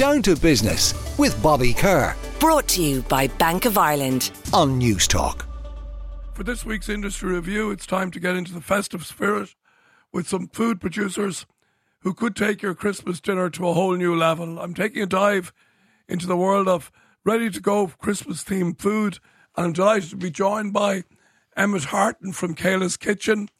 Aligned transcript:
Down 0.00 0.22
to 0.22 0.34
Business 0.34 0.94
with 1.18 1.42
Bobby 1.42 1.74
Kerr. 1.74 2.16
Brought 2.38 2.66
to 2.68 2.82
you 2.82 3.02
by 3.02 3.26
Bank 3.26 3.66
of 3.66 3.76
Ireland 3.76 4.30
on 4.50 4.78
News 4.78 5.06
Talk. 5.06 5.44
For 6.32 6.42
this 6.42 6.64
week's 6.64 6.88
industry 6.88 7.34
review, 7.34 7.70
it's 7.70 7.84
time 7.84 8.10
to 8.12 8.18
get 8.18 8.34
into 8.34 8.54
the 8.54 8.62
festive 8.62 9.04
spirit 9.04 9.54
with 10.10 10.26
some 10.26 10.48
food 10.48 10.80
producers 10.80 11.44
who 11.98 12.14
could 12.14 12.34
take 12.34 12.62
your 12.62 12.74
Christmas 12.74 13.20
dinner 13.20 13.50
to 13.50 13.68
a 13.68 13.74
whole 13.74 13.94
new 13.94 14.16
level. 14.16 14.58
I'm 14.58 14.72
taking 14.72 15.02
a 15.02 15.06
dive 15.06 15.52
into 16.08 16.26
the 16.26 16.34
world 16.34 16.66
of 16.66 16.90
ready 17.22 17.50
to 17.50 17.60
go 17.60 17.88
Christmas 17.88 18.42
themed 18.42 18.78
food, 18.78 19.18
and 19.54 19.66
I'm 19.66 19.72
delighted 19.74 20.08
to 20.08 20.16
be 20.16 20.30
joined 20.30 20.72
by 20.72 21.04
Emmet 21.58 21.84
Harten 21.84 22.32
from 22.32 22.54
Kayla's 22.54 22.96
Kitchen, 22.96 23.50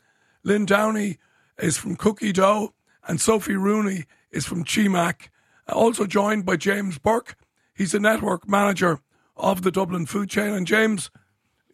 Lynn 0.43 0.65
Downey 0.65 1.19
is 1.59 1.77
from 1.77 1.97
Cookie 1.97 2.33
Dó, 2.33 2.71
and 3.07 3.19
Sofie 3.19 3.61
Rooney 3.61 4.07
is 4.31 4.47
from 4.47 4.65
Chimac. 4.65 5.29
Also 5.73 6.07
joined 6.07 6.45
by 6.45 6.57
James 6.57 6.99
Burke. 6.99 7.37
He's 7.75 7.93
the 7.93 8.01
network 8.01 8.49
manager 8.49 9.01
of 9.37 9.63
the 9.63 9.71
Dublin 9.71 10.07
food 10.07 10.29
chain. 10.29 10.53
And 10.53 10.67
James, 10.67 11.11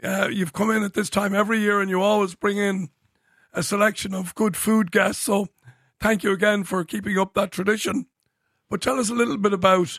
uh, 0.02 0.29
you've 0.30 0.52
come 0.52 0.71
in 0.71 0.83
at 0.83 0.95
this 0.95 1.11
time 1.11 1.34
every 1.34 1.59
year 1.61 1.80
and 1.80 1.91
you 1.91 2.01
always 2.01 2.35
bring 2.35 2.59
in 2.59 2.91
a 3.52 3.62
selection 3.62 4.15
of 4.15 4.35
good 4.35 4.57
food 4.57 4.93
guests. 4.93 5.23
So 5.23 5.48
thank 6.01 6.23
you 6.23 6.33
again 6.33 6.65
for 6.65 6.85
keeping 6.85 7.19
up 7.19 7.35
that 7.35 7.51
tradition. 7.51 8.07
But 8.69 8.83
tell 8.83 8.98
us 8.98 9.11
a 9.11 9.15
little 9.15 9.38
bit 9.38 9.52
about 9.52 9.99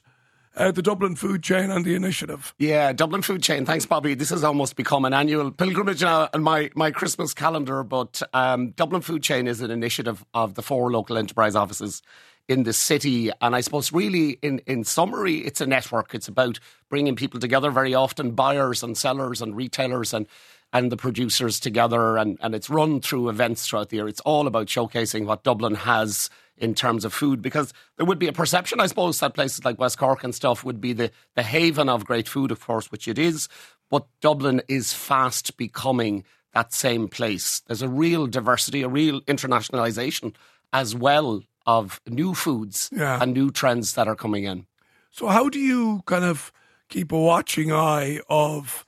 uh, 0.55 0.71
the 0.71 0.81
Dublin 0.81 1.15
food 1.15 1.43
chain 1.43 1.69
and 1.69 1.85
the 1.85 1.95
initiative. 1.95 2.53
Yeah, 2.57 2.91
Dublin 2.91 3.21
food 3.21 3.43
chain. 3.43 3.65
Thanks, 3.65 3.85
Bobby. 3.85 4.13
This 4.15 4.29
has 4.29 4.43
almost 4.43 4.75
become 4.75 5.05
an 5.05 5.13
annual 5.13 5.51
pilgrimage 5.51 6.01
now 6.01 6.29
on 6.33 6.41
my, 6.43 6.69
my 6.75 6.91
Christmas 6.91 7.33
calendar. 7.33 7.83
But 7.83 8.21
um, 8.33 8.71
Dublin 8.71 9.01
food 9.01 9.23
chain 9.23 9.47
is 9.47 9.61
an 9.61 9.71
initiative 9.71 10.25
of 10.33 10.55
the 10.55 10.61
four 10.61 10.91
local 10.91 11.17
enterprise 11.17 11.55
offices 11.55 12.01
in 12.47 12.63
the 12.63 12.73
city. 12.73 13.29
And 13.41 13.55
I 13.55 13.61
suppose, 13.61 13.91
really, 13.91 14.39
in, 14.41 14.59
in 14.65 14.83
summary, 14.83 15.39
it's 15.39 15.61
a 15.61 15.67
network. 15.67 16.15
It's 16.15 16.27
about 16.27 16.59
bringing 16.89 17.15
people 17.15 17.39
together 17.39 17.71
very 17.71 17.93
often, 17.93 18.31
buyers 18.31 18.83
and 18.83 18.97
sellers 18.97 19.41
and 19.41 19.55
retailers 19.55 20.13
and 20.13 20.27
and 20.73 20.91
the 20.91 20.97
producers 20.97 21.59
together. 21.59 22.17
And, 22.17 22.37
and 22.41 22.53
it's 22.53 22.69
run 22.69 22.99
through 22.99 23.29
events 23.29 23.65
throughout 23.65 23.89
the 23.89 23.97
year. 23.97 24.07
It's 24.07 24.19
all 24.21 24.47
about 24.47 24.67
showcasing 24.67 25.25
what 25.25 25.43
Dublin 25.43 25.75
has 25.75 26.29
in 26.57 26.73
terms 26.73 27.05
of 27.05 27.13
food 27.13 27.41
because 27.41 27.73
there 27.97 28.05
would 28.05 28.19
be 28.19 28.27
a 28.27 28.33
perception, 28.33 28.79
I 28.79 28.87
suppose, 28.87 29.19
that 29.19 29.33
places 29.33 29.63
like 29.63 29.79
West 29.79 29.97
Cork 29.97 30.23
and 30.23 30.33
stuff 30.33 30.63
would 30.63 30.81
be 30.81 30.93
the, 30.93 31.11
the 31.35 31.43
haven 31.43 31.87
of 31.87 32.05
great 32.05 32.27
food, 32.27 32.51
of 32.51 32.59
course, 32.59 32.91
which 32.91 33.07
it 33.07 33.19
is. 33.19 33.47
But 33.89 34.07
Dublin 34.21 34.61
is 34.67 34.91
fast 34.91 35.55
becoming 35.55 36.25
that 36.53 36.73
same 36.73 37.07
place. 37.07 37.61
There's 37.67 37.81
a 37.81 37.89
real 37.89 38.27
diversity, 38.27 38.81
a 38.81 38.89
real 38.89 39.21
internationalization 39.21 40.35
as 40.73 40.95
well 40.95 41.43
of 41.67 42.01
new 42.07 42.33
foods 42.33 42.89
yeah. 42.91 43.21
and 43.21 43.33
new 43.33 43.51
trends 43.51 43.93
that 43.93 44.07
are 44.07 44.15
coming 44.15 44.45
in. 44.45 44.65
So, 45.11 45.27
how 45.27 45.49
do 45.49 45.59
you 45.59 46.01
kind 46.05 46.23
of 46.23 46.51
keep 46.89 47.11
a 47.11 47.19
watching 47.19 47.71
eye 47.71 48.21
of, 48.29 48.85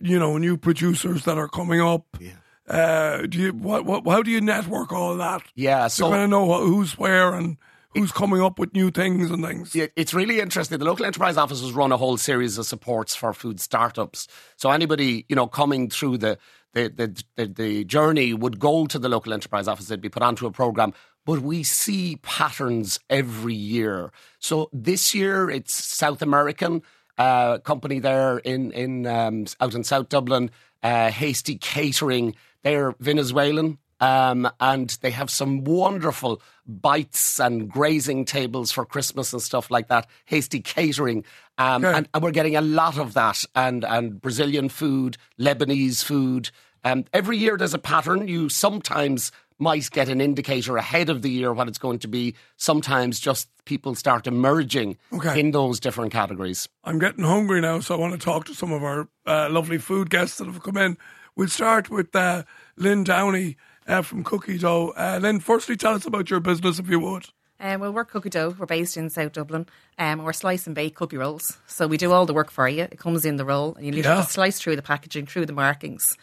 you 0.00 0.18
know, 0.18 0.38
new 0.38 0.56
producers 0.56 1.24
that 1.24 1.36
are 1.36 1.48
coming 1.48 1.80
up? 1.80 2.06
Yeah. 2.18 2.30
Uh, 2.68 3.26
do 3.26 3.38
you 3.38 3.52
what, 3.52 3.84
what 3.84 4.06
how 4.06 4.22
do 4.22 4.30
you 4.30 4.40
network 4.40 4.92
all 4.92 5.16
that? 5.16 5.42
Yeah, 5.56 5.88
so 5.88 6.08
kind 6.08 6.22
of 6.22 6.30
know 6.30 6.64
who's 6.64 6.96
where 6.96 7.34
and 7.34 7.56
who's 7.94 8.12
coming 8.12 8.40
up 8.40 8.60
with 8.60 8.72
new 8.74 8.92
things 8.92 9.28
and 9.28 9.44
things. 9.44 9.74
Yeah, 9.74 9.86
it's 9.96 10.14
really 10.14 10.38
interesting. 10.38 10.78
The 10.78 10.84
local 10.84 11.04
enterprise 11.04 11.36
offices 11.36 11.72
run 11.72 11.90
a 11.90 11.96
whole 11.96 12.16
series 12.16 12.58
of 12.58 12.66
supports 12.66 13.16
for 13.16 13.32
food 13.32 13.58
startups. 13.58 14.28
So 14.56 14.70
anybody 14.70 15.26
you 15.28 15.34
know 15.34 15.48
coming 15.48 15.90
through 15.90 16.18
the 16.18 16.38
the, 16.74 16.92
the, 16.94 17.24
the, 17.34 17.52
the 17.52 17.84
journey 17.84 18.32
would 18.34 18.60
go 18.60 18.86
to 18.86 18.98
the 18.98 19.08
local 19.08 19.32
enterprise 19.32 19.66
office. 19.66 19.88
They'd 19.88 20.00
be 20.00 20.08
put 20.08 20.22
onto 20.22 20.46
a 20.46 20.52
program 20.52 20.94
but 21.30 21.42
we 21.42 21.62
see 21.62 22.16
patterns 22.22 22.98
every 23.08 23.54
year. 23.54 24.10
So 24.40 24.68
this 24.72 25.14
year 25.14 25.48
it's 25.48 25.72
South 25.72 26.22
American 26.22 26.82
uh, 27.18 27.58
company 27.58 28.00
there 28.00 28.38
in 28.38 28.72
in 28.72 29.06
um, 29.06 29.46
out 29.60 29.76
in 29.76 29.84
South 29.84 30.08
Dublin, 30.08 30.50
uh, 30.82 31.12
Hasty 31.12 31.54
Catering. 31.54 32.34
They're 32.64 32.96
Venezuelan. 32.98 33.78
Um, 34.00 34.50
and 34.58 34.88
they 35.02 35.12
have 35.12 35.30
some 35.30 35.62
wonderful 35.62 36.42
bites 36.66 37.38
and 37.38 37.68
grazing 37.68 38.24
tables 38.24 38.72
for 38.72 38.84
Christmas 38.84 39.32
and 39.32 39.40
stuff 39.40 39.70
like 39.70 39.86
that. 39.86 40.08
Hasty 40.24 40.60
catering, 40.60 41.24
um, 41.58 41.84
and, 41.84 42.08
and, 42.12 42.22
we're 42.22 42.30
getting 42.30 42.56
a 42.56 42.62
lot 42.62 42.98
of 42.98 43.12
that. 43.14 43.44
And 43.54 43.84
and 43.84 44.20
Brazilian 44.20 44.68
food, 44.68 45.16
Lebanese 45.38 46.02
food. 46.02 46.50
Um, 46.82 47.04
every 47.12 47.36
year 47.36 47.56
there's 47.58 47.74
a 47.74 47.78
pattern. 47.78 48.26
You 48.26 48.48
sometimes 48.48 49.32
might 49.60 49.90
get 49.90 50.08
an 50.08 50.20
indicator 50.20 50.76
ahead 50.76 51.10
of 51.10 51.22
the 51.22 51.30
year 51.30 51.52
what 51.52 51.68
it's 51.68 51.78
going 51.78 51.98
to 52.00 52.08
be. 52.08 52.34
Sometimes 52.56 53.20
just 53.20 53.48
people 53.64 53.94
start 53.94 54.26
emerging 54.26 54.96
okay. 55.12 55.38
in 55.38 55.50
those 55.50 55.78
different 55.78 56.12
categories. 56.12 56.68
I'm 56.82 56.98
getting 56.98 57.24
hungry 57.24 57.60
now, 57.60 57.80
so 57.80 57.94
I 57.94 57.98
want 57.98 58.12
to 58.12 58.18
talk 58.18 58.46
to 58.46 58.54
some 58.54 58.72
of 58.72 58.82
our 58.82 59.08
uh, 59.26 59.48
lovely 59.50 59.78
food 59.78 60.10
guests 60.10 60.38
that 60.38 60.46
have 60.46 60.62
come 60.62 60.76
in. 60.76 60.96
We'll 61.36 61.48
start 61.48 61.90
with 61.90 62.14
uh, 62.16 62.44
Lynn 62.76 63.04
Downey 63.04 63.56
uh, 63.86 64.02
from 64.02 64.24
Cookie 64.24 64.58
Dó. 64.58 64.92
Uh, 64.96 65.18
Lynn, 65.22 65.40
firstly, 65.40 65.76
tell 65.76 65.94
us 65.94 66.06
about 66.06 66.30
your 66.30 66.40
business, 66.40 66.78
if 66.78 66.88
you 66.88 66.98
would. 67.00 67.26
Um, 67.60 67.80
well, 67.80 67.92
we're 67.92 68.06
Cookie 68.06 68.30
Dó. 68.30 68.56
We're 68.56 68.66
based 68.66 68.96
in 68.96 69.10
South 69.10 69.32
Dublin. 69.32 69.66
Um, 69.98 70.24
we're 70.24 70.32
slice 70.32 70.66
and 70.66 70.74
bake 70.74 70.94
cookie 70.94 71.18
rolls. 71.18 71.58
So 71.66 71.86
we 71.86 71.98
do 71.98 72.10
all 72.10 72.24
the 72.24 72.32
work 72.32 72.50
for 72.50 72.68
you. 72.68 72.84
It 72.84 72.98
comes 72.98 73.26
in 73.26 73.36
the 73.36 73.44
roll, 73.44 73.74
and 73.74 73.84
you 73.84 73.92
need 73.92 74.06
yeah. 74.06 74.16
to 74.16 74.22
slice 74.22 74.58
through 74.58 74.76
the 74.76 74.82
packaging, 74.82 75.26
through 75.26 75.44
the 75.46 75.52
markings, 75.52 76.16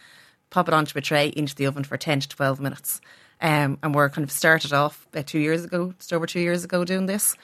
pop 0.50 0.66
it 0.66 0.74
onto 0.74 0.98
a 0.98 1.00
tray 1.00 1.32
into 1.36 1.54
the 1.54 1.66
oven 1.66 1.84
for 1.84 1.96
10 1.96 2.20
to 2.20 2.28
12 2.28 2.60
minutes. 2.60 3.00
Um, 3.40 3.78
and 3.82 3.94
we're 3.94 4.08
kind 4.08 4.24
of 4.24 4.32
started 4.32 4.72
off 4.72 5.06
about 5.12 5.26
two 5.26 5.38
years 5.38 5.64
ago, 5.64 5.94
just 5.98 6.12
over 6.12 6.26
two 6.26 6.40
years 6.40 6.64
ago, 6.64 6.84
doing 6.84 7.06
this. 7.06 7.36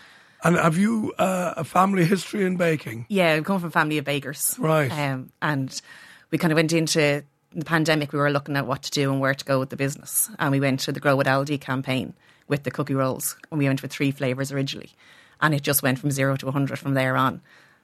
And 0.43 0.57
have 0.57 0.77
you 0.77 1.13
uh, 1.19 1.55
a 1.57 1.65
family 1.65 2.05
history 2.05 2.45
in 2.45 2.57
baking? 2.57 3.07
Yeah, 3.09 3.37
we 3.37 3.45
come 3.45 3.61
from 3.61 3.69
a 3.69 3.73
family 3.73 3.99
of 3.99 4.05
bakers. 4.05 4.57
Right. 4.59 4.91
Um, 4.91 5.31
and 5.41 5.81
we 6.31 6.39
kind 6.39 6.53
of 6.53 6.57
went 6.57 6.73
into 6.73 7.23
the 7.53 7.65
pandemic, 7.65 8.13
we 8.13 8.19
were 8.19 8.31
looking 8.31 8.57
at 8.57 8.67
what 8.67 8.83
to 8.83 8.91
do 8.91 9.11
and 9.13 9.21
where 9.21 9.35
to 9.35 9.45
go 9.45 9.61
with 9.61 9.71
the 9.71 9.77
business. 9.77 10.29
And 10.39 10.51
we 10.51 10.61
went 10.61 10.81
to 10.81 10.93
the 10.93 11.01
Grow 11.01 11.17
with 11.17 11.27
Aldi 11.27 11.61
campaign 11.61 12.15
with 12.49 12.65
the 12.65 12.71
cookie 12.71 12.95
rolls. 12.95 13.37
And 13.51 13.59
we 13.59 13.67
went 13.67 13.81
with 13.81 13.93
three 13.93 14.11
flavours 14.11 14.51
originally. 14.51 14.91
And 15.41 15.55
it 15.55 15.63
just 15.63 15.83
went 15.83 15.99
from 15.99 16.11
zero 16.11 16.37
to 16.37 16.47
100 16.47 16.79
from 16.79 16.95
there 16.95 17.17
on. 17.17 17.41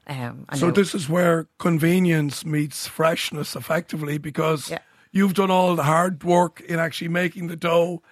Um, 0.07 0.47
so 0.57 0.71
this 0.73 0.95
is 0.95 1.09
where 1.09 1.47
convenience 1.59 2.45
meets 2.45 2.87
freshness 2.87 3.55
effectively 3.55 4.19
because 4.19 4.69
yeah 4.69 4.79
you've 5.13 5.35
done 5.35 5.51
all 5.51 5.77
the 5.77 5.85
hard 5.85 6.23
work 6.25 6.61
in 6.61 6.79
actually 6.79 7.09
making 7.09 7.49
the 7.49 7.57
dough, 7.57 8.03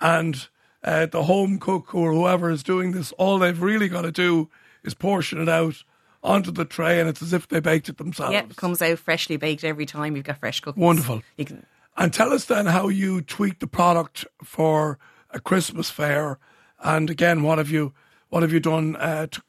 and 0.00 0.48
uh, 0.82 1.06
the 1.06 1.24
home 1.24 1.58
cook 1.58 1.94
or 1.94 2.12
whoever 2.12 2.50
is 2.50 2.62
doing 2.62 2.92
this, 2.92 3.12
all 3.12 3.38
they've 3.38 3.60
really 3.60 3.88
got 3.88 4.02
to 4.02 4.12
do 4.12 4.48
is 4.82 4.94
portion 4.94 5.40
it 5.40 5.48
out 5.48 5.84
onto 6.22 6.50
the 6.50 6.64
tray, 6.64 7.00
and 7.00 7.08
it's 7.08 7.22
as 7.22 7.32
if 7.32 7.48
they 7.48 7.60
baked 7.60 7.88
it 7.88 7.98
themselves. 7.98 8.32
Yeah, 8.32 8.40
it 8.40 8.56
comes 8.56 8.82
out 8.82 8.98
freshly 8.98 9.36
baked 9.36 9.64
every 9.64 9.86
time. 9.86 10.16
You've 10.16 10.26
got 10.26 10.38
fresh 10.38 10.60
cookies. 10.60 10.80
Wonderful. 10.80 11.22
Can. 11.38 11.66
And 11.96 12.12
tell 12.12 12.32
us 12.32 12.44
then 12.44 12.66
how 12.66 12.88
you 12.88 13.20
tweak 13.20 13.58
the 13.58 13.66
product 13.66 14.26
for 14.42 14.98
a 15.30 15.40
Christmas 15.40 15.90
fair, 15.90 16.38
and 16.82 17.10
again, 17.10 17.42
what 17.42 17.58
have 17.58 17.70
you 17.70 17.92
what 18.30 18.42
have 18.42 18.52
you 18.52 18.60
done 18.60 18.96
uh, 18.96 19.26
to, 19.26 19.42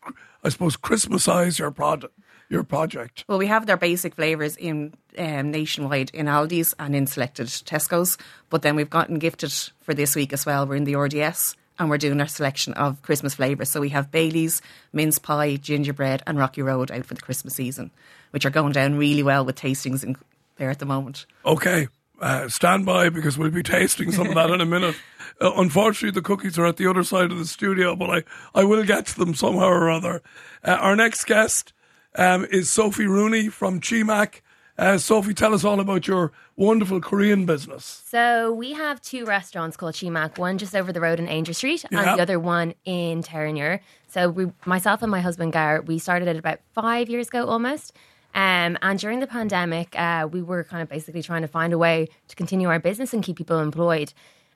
I 0.44 0.50
suppose, 0.50 0.76
Christmasize 0.76 1.60
your 1.60 1.72
product? 1.72 2.18
Your 2.52 2.64
project? 2.64 3.24
Well, 3.28 3.38
we 3.38 3.48
have 3.48 3.66
their 3.66 3.78
basic 3.78 4.16
flavours 4.16 4.58
in 4.58 4.94
um, 5.18 5.52
nationwide 5.52 6.12
in 6.14 6.26
Aldi's 6.26 6.76
and 6.78 6.96
in 6.96 7.08
selected 7.08 7.48
Tesco's, 7.48 8.18
but 8.50 8.62
then 8.62 8.76
we've 8.76 8.90
gotten 8.90 9.20
gifted 9.20 9.54
for 9.82 9.94
this 9.94 10.16
week 10.16 10.34
as 10.34 10.46
well. 10.46 10.68
We're 10.68 10.76
in 10.76 10.84
the 10.84 10.96
RDS 10.96 11.56
and 11.80 11.90
we're 11.90 11.98
doing 11.98 12.22
our 12.22 12.28
selection 12.28 12.74
of 12.74 13.02
Christmas 13.02 13.36
flavours. 13.36 13.70
So 13.72 13.82
we 13.82 13.90
have 13.90 14.12
Bailey's, 14.12 14.62
mince 14.94 15.18
pie, 15.18 15.56
gingerbread, 15.56 16.22
and 16.28 16.38
Rocky 16.38 16.62
Road 16.62 16.92
out 16.92 17.06
for 17.06 17.14
the 17.14 17.22
Christmas 17.22 17.56
season, 17.56 17.90
which 18.32 18.46
are 18.46 18.52
going 18.52 18.74
down 18.74 18.98
really 18.98 19.24
well 19.24 19.46
with 19.46 19.56
tastings 19.56 20.04
in 20.04 20.16
there 20.58 20.70
at 20.70 20.80
the 20.80 20.86
moment. 20.86 21.26
Okay. 21.46 21.88
Uh, 22.20 22.48
stand 22.48 22.86
by 22.86 23.10
because 23.10 23.36
we'll 23.36 23.50
be 23.50 23.64
tasting 23.64 24.12
some 24.12 24.28
of 24.28 24.36
that 24.36 24.52
in 24.52 24.62
a 24.62 24.66
minute. 24.66 24.96
Uh, 25.40 25.54
unfortunately, 25.56 26.12
the 26.12 26.22
cookies 26.22 26.60
are 26.60 26.68
at 26.68 26.78
the 26.78 26.86
other 26.86 27.04
side 27.04 27.32
of 27.32 27.38
the 27.40 27.48
studio, 27.48 27.96
but 27.96 28.12
I, 28.12 28.24
I 28.54 28.64
will 28.64 28.84
get 28.84 29.08
to 29.08 29.18
them 29.18 29.34
somehow 29.34 29.70
or 29.70 29.90
other. 29.90 30.22
Uh, 30.64 30.74
our 30.74 30.96
next 30.96 31.26
guest 31.26 31.74
um, 32.16 32.46
is 32.46 32.70
Sofie 32.70 33.08
Rooney 33.08 33.50
from 33.50 33.80
Chimac. 33.80 34.42
Uh, 34.78 34.96
Sofie, 34.96 35.36
tell 35.36 35.54
us 35.54 35.64
all 35.64 35.80
about 35.80 36.08
your 36.08 36.32
wonderful 36.56 37.00
Korean 37.02 37.46
business. 37.46 38.04
So 38.08 38.52
we 38.52 38.74
have 38.74 39.02
two 39.02 39.26
restaurants 39.26 39.78
called 39.78 39.94
Chimac, 39.94 40.38
one 40.38 40.58
just 40.58 40.76
over 40.76 40.92
the 40.92 41.02
road 41.02 41.20
in 41.20 41.28
Aungier 41.28 41.56
Street 41.56 41.86
yeah. 41.92 42.00
and 42.00 42.18
the 42.18 42.22
other 42.22 42.40
one 42.40 42.74
in 42.86 43.22
Terenure. 43.22 43.80
So 44.08 44.30
we, 44.30 44.48
myself 44.66 45.02
and 45.02 45.12
my 45.12 45.22
husband 45.22 45.54
Gar, 45.54 45.82
we 45.82 46.00
started 46.00 46.28
it 46.28 46.38
about 46.38 46.60
five 46.74 47.10
years 47.10 47.28
ago 47.28 47.46
almost. 47.46 47.94
Um, 48.34 48.78
and 48.82 48.98
during 48.98 49.20
the 49.20 49.28
pandemic, 49.28 49.94
uh, 50.00 50.28
we 50.32 50.42
were 50.42 50.64
kind 50.64 50.82
of 50.82 50.90
basically 50.90 51.22
trying 51.22 51.42
to 51.42 51.48
find 51.48 51.74
a 51.74 51.78
way 51.78 52.08
to 52.30 52.36
continue 52.36 52.70
our 52.70 52.80
business 52.80 53.14
and 53.14 53.24
keep 53.24 53.38
people 53.38 53.60
employed. 53.60 54.14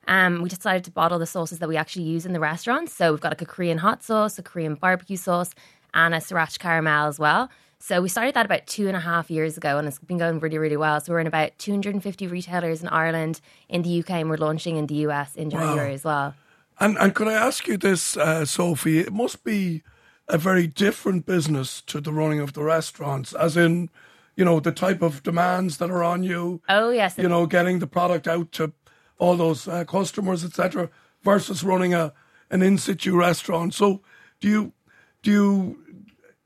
Um, 0.08 0.42
we 0.42 0.50
decided 0.50 0.84
to 0.86 0.92
bottle 0.92 1.20
the 1.20 1.26
sauces 1.26 1.60
that 1.60 1.68
we 1.68 1.78
actually 1.78 2.06
use 2.06 2.26
in 2.26 2.34
the 2.34 2.40
restaurants. 2.40 2.94
So 2.94 3.12
we've 3.12 3.22
got 3.22 3.32
like 3.32 3.42
a 3.42 3.46
Korean 3.46 3.80
hot 3.80 4.04
sauce, 4.04 4.38
a 4.38 4.44
Korean 4.44 4.76
barbecue 4.76 5.18
sauce, 5.18 5.52
and 5.96 6.14
a 6.14 6.18
sriracha 6.18 6.60
caramel 6.60 7.08
as 7.08 7.18
well. 7.18 7.50
So 7.80 8.02
we 8.02 8.10
started 8.10 8.36
that 8.36 8.46
about 8.46 8.68
two 8.68 8.88
and 8.88 8.98
a 8.98 9.00
half 9.00 9.30
years 9.30 9.58
ago, 9.58 9.78
and 9.78 9.88
it's 9.88 10.00
been 10.00 10.18
going 10.18 10.40
really, 10.40 10.58
really 10.58 10.78
well. 10.78 11.00
So 11.02 11.14
we're 11.14 11.20
in 11.20 11.28
about 11.28 11.58
250 11.58 12.28
retailers 12.28 12.82
in 12.82 12.88
Ireland, 12.90 13.42
in 13.70 13.82
the 13.84 14.00
UK, 14.00 14.12
and 14.12 14.30
we're 14.30 14.38
launching 14.38 14.78
in 14.78 14.88
the 14.88 14.96
US 15.08 15.36
in 15.36 15.50
January 15.50 15.90
wow. 15.90 15.94
as 15.94 16.04
well. 16.04 16.36
And 16.80 16.98
and 16.98 17.14
could 17.16 17.28
I 17.28 17.34
ask 17.34 17.68
you 17.68 17.78
this, 17.78 18.18
uh, 18.18 18.42
Sofie? 18.42 19.00
It 19.00 19.14
must 19.14 19.44
be 19.44 19.84
a 20.28 20.38
very 20.38 20.68
different 20.68 21.26
business 21.26 21.82
to 21.82 22.02
the 22.02 22.12
running 22.12 22.40
of 22.40 22.54
the 22.54 22.64
restaurants, 22.64 23.34
as 23.34 23.56
in, 23.56 23.90
you 24.36 24.44
know, 24.44 24.60
the 24.60 24.72
type 24.72 25.02
of 25.02 25.24
demands 25.24 25.78
that 25.78 25.92
are 25.92 26.04
on 26.04 26.24
you. 26.24 26.62
Oh 26.68 26.90
yes, 26.90 27.18
You 27.18 27.30
know, 27.30 27.46
getting 27.46 27.80
the 27.80 27.88
product 27.88 28.28
out 28.28 28.52
to 28.54 28.74
all 29.18 29.38
those 29.38 29.68
uh, 29.68 29.86
customers, 29.86 30.44
etc., 30.44 30.90
versus 31.24 31.64
running 31.64 31.94
a 31.94 32.14
an 32.50 32.62
in 32.62 32.78
situ 32.78 33.16
restaurant. 33.16 33.74
So, 33.74 34.02
do 34.40 34.50
you 34.50 34.74
do 35.22 35.32
you 35.32 35.85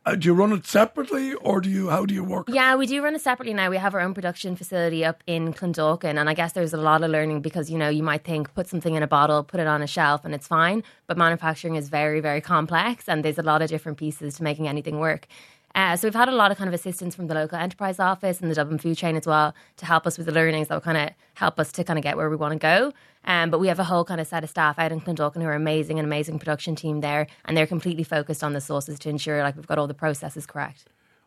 uh, 0.06 0.16
do 0.16 0.28
you 0.28 0.34
run 0.34 0.54
it 0.54 0.66
separately, 0.66 1.34
or 1.36 1.60
do 1.60 1.70
you 1.70 1.90
how 1.90 2.06
do 2.06 2.14
you 2.14 2.24
work? 2.24 2.48
Yeah, 2.50 2.76
we 2.76 2.88
do 2.88 3.04
run 3.04 3.16
it 3.16 3.22
separately 3.22 3.54
now. 3.54 3.70
We 3.70 3.78
have 3.78 3.94
our 3.94 4.00
own 4.00 4.14
production 4.14 4.56
facility 4.56 5.04
up 5.04 5.24
in 5.28 5.54
Clondalkin, 5.54 6.18
and 6.18 6.30
I 6.30 6.34
guess 6.34 6.54
there's 6.54 6.74
a 6.74 6.78
lot 6.78 7.04
of 7.04 7.12
learning 7.12 7.42
because 7.42 7.70
you 7.70 7.78
know 7.78 7.90
you 7.90 8.02
might 8.02 8.24
think 8.24 8.54
put 8.54 8.68
something 8.68 8.96
in 8.96 9.04
a 9.04 9.08
bottle, 9.08 9.44
put 9.44 9.60
it 9.60 9.68
on 9.68 9.82
a 9.82 9.88
shelf, 9.88 10.24
and 10.24 10.34
it's 10.34 10.48
fine. 10.48 10.84
But 11.08 11.18
manufacturing 11.18 11.76
is 11.76 11.90
very, 11.90 12.22
very 12.22 12.42
complex, 12.42 13.10
and 13.10 13.26
there's 13.26 13.38
a 13.38 13.44
lot 13.44 13.62
of 13.62 13.70
different 13.70 13.98
pieces 13.98 14.36
to 14.38 14.44
making 14.44 14.68
anything 14.68 15.00
work. 15.00 15.28
Uh, 15.80 15.96
so 15.96 16.06
we've 16.06 16.14
had 16.14 16.28
a 16.28 16.34
lot 16.34 16.52
of 16.52 16.58
kind 16.58 16.68
of 16.68 16.74
assistance 16.74 17.16
from 17.16 17.28
the 17.28 17.34
local 17.34 17.58
enterprise 17.58 18.00
office 18.00 18.42
and 18.42 18.52
the 18.52 18.56
Dublin 18.56 18.78
Food 18.80 18.98
Chain 18.98 19.16
as 19.16 19.26
well 19.26 19.56
to 19.78 19.86
help 19.86 20.06
us 20.06 20.18
with 20.18 20.28
the 20.28 20.34
learnings 20.34 20.68
that 20.68 20.74
will 20.74 20.82
kind 20.82 20.98
of 20.98 21.12
help 21.36 21.58
us 21.58 21.72
to 21.72 21.86
kind 21.86 21.98
of 21.98 22.04
get 22.04 22.18
where 22.18 22.30
we 22.30 22.36
want 22.36 22.52
to 22.52 22.60
go. 22.60 22.92
Um, 23.24 23.50
but 23.50 23.60
we 23.60 23.70
have 23.70 23.80
a 23.80 23.86
whole 23.86 24.04
kind 24.04 24.20
of 24.20 24.28
set 24.28 24.44
of 24.44 24.50
staff 24.50 24.78
out 24.78 24.92
in 24.92 25.00
Clondalkin 25.00 25.38
who 25.38 25.48
are 25.48 25.54
amazing, 25.54 25.98
an 25.98 26.04
amazing 26.04 26.38
production 26.38 26.76
team 26.76 27.00
there, 27.00 27.28
and 27.46 27.56
they're 27.56 27.66
completely 27.66 28.04
focused 28.04 28.44
on 28.44 28.52
the 28.52 28.60
sauces 28.60 29.00
to 29.00 29.10
ensure 29.10 29.42
like 29.42 29.56
we've 29.56 29.68
got 29.68 29.78
all 29.78 29.88
the 29.88 29.94
processes 29.94 30.46
correct. 30.46 30.84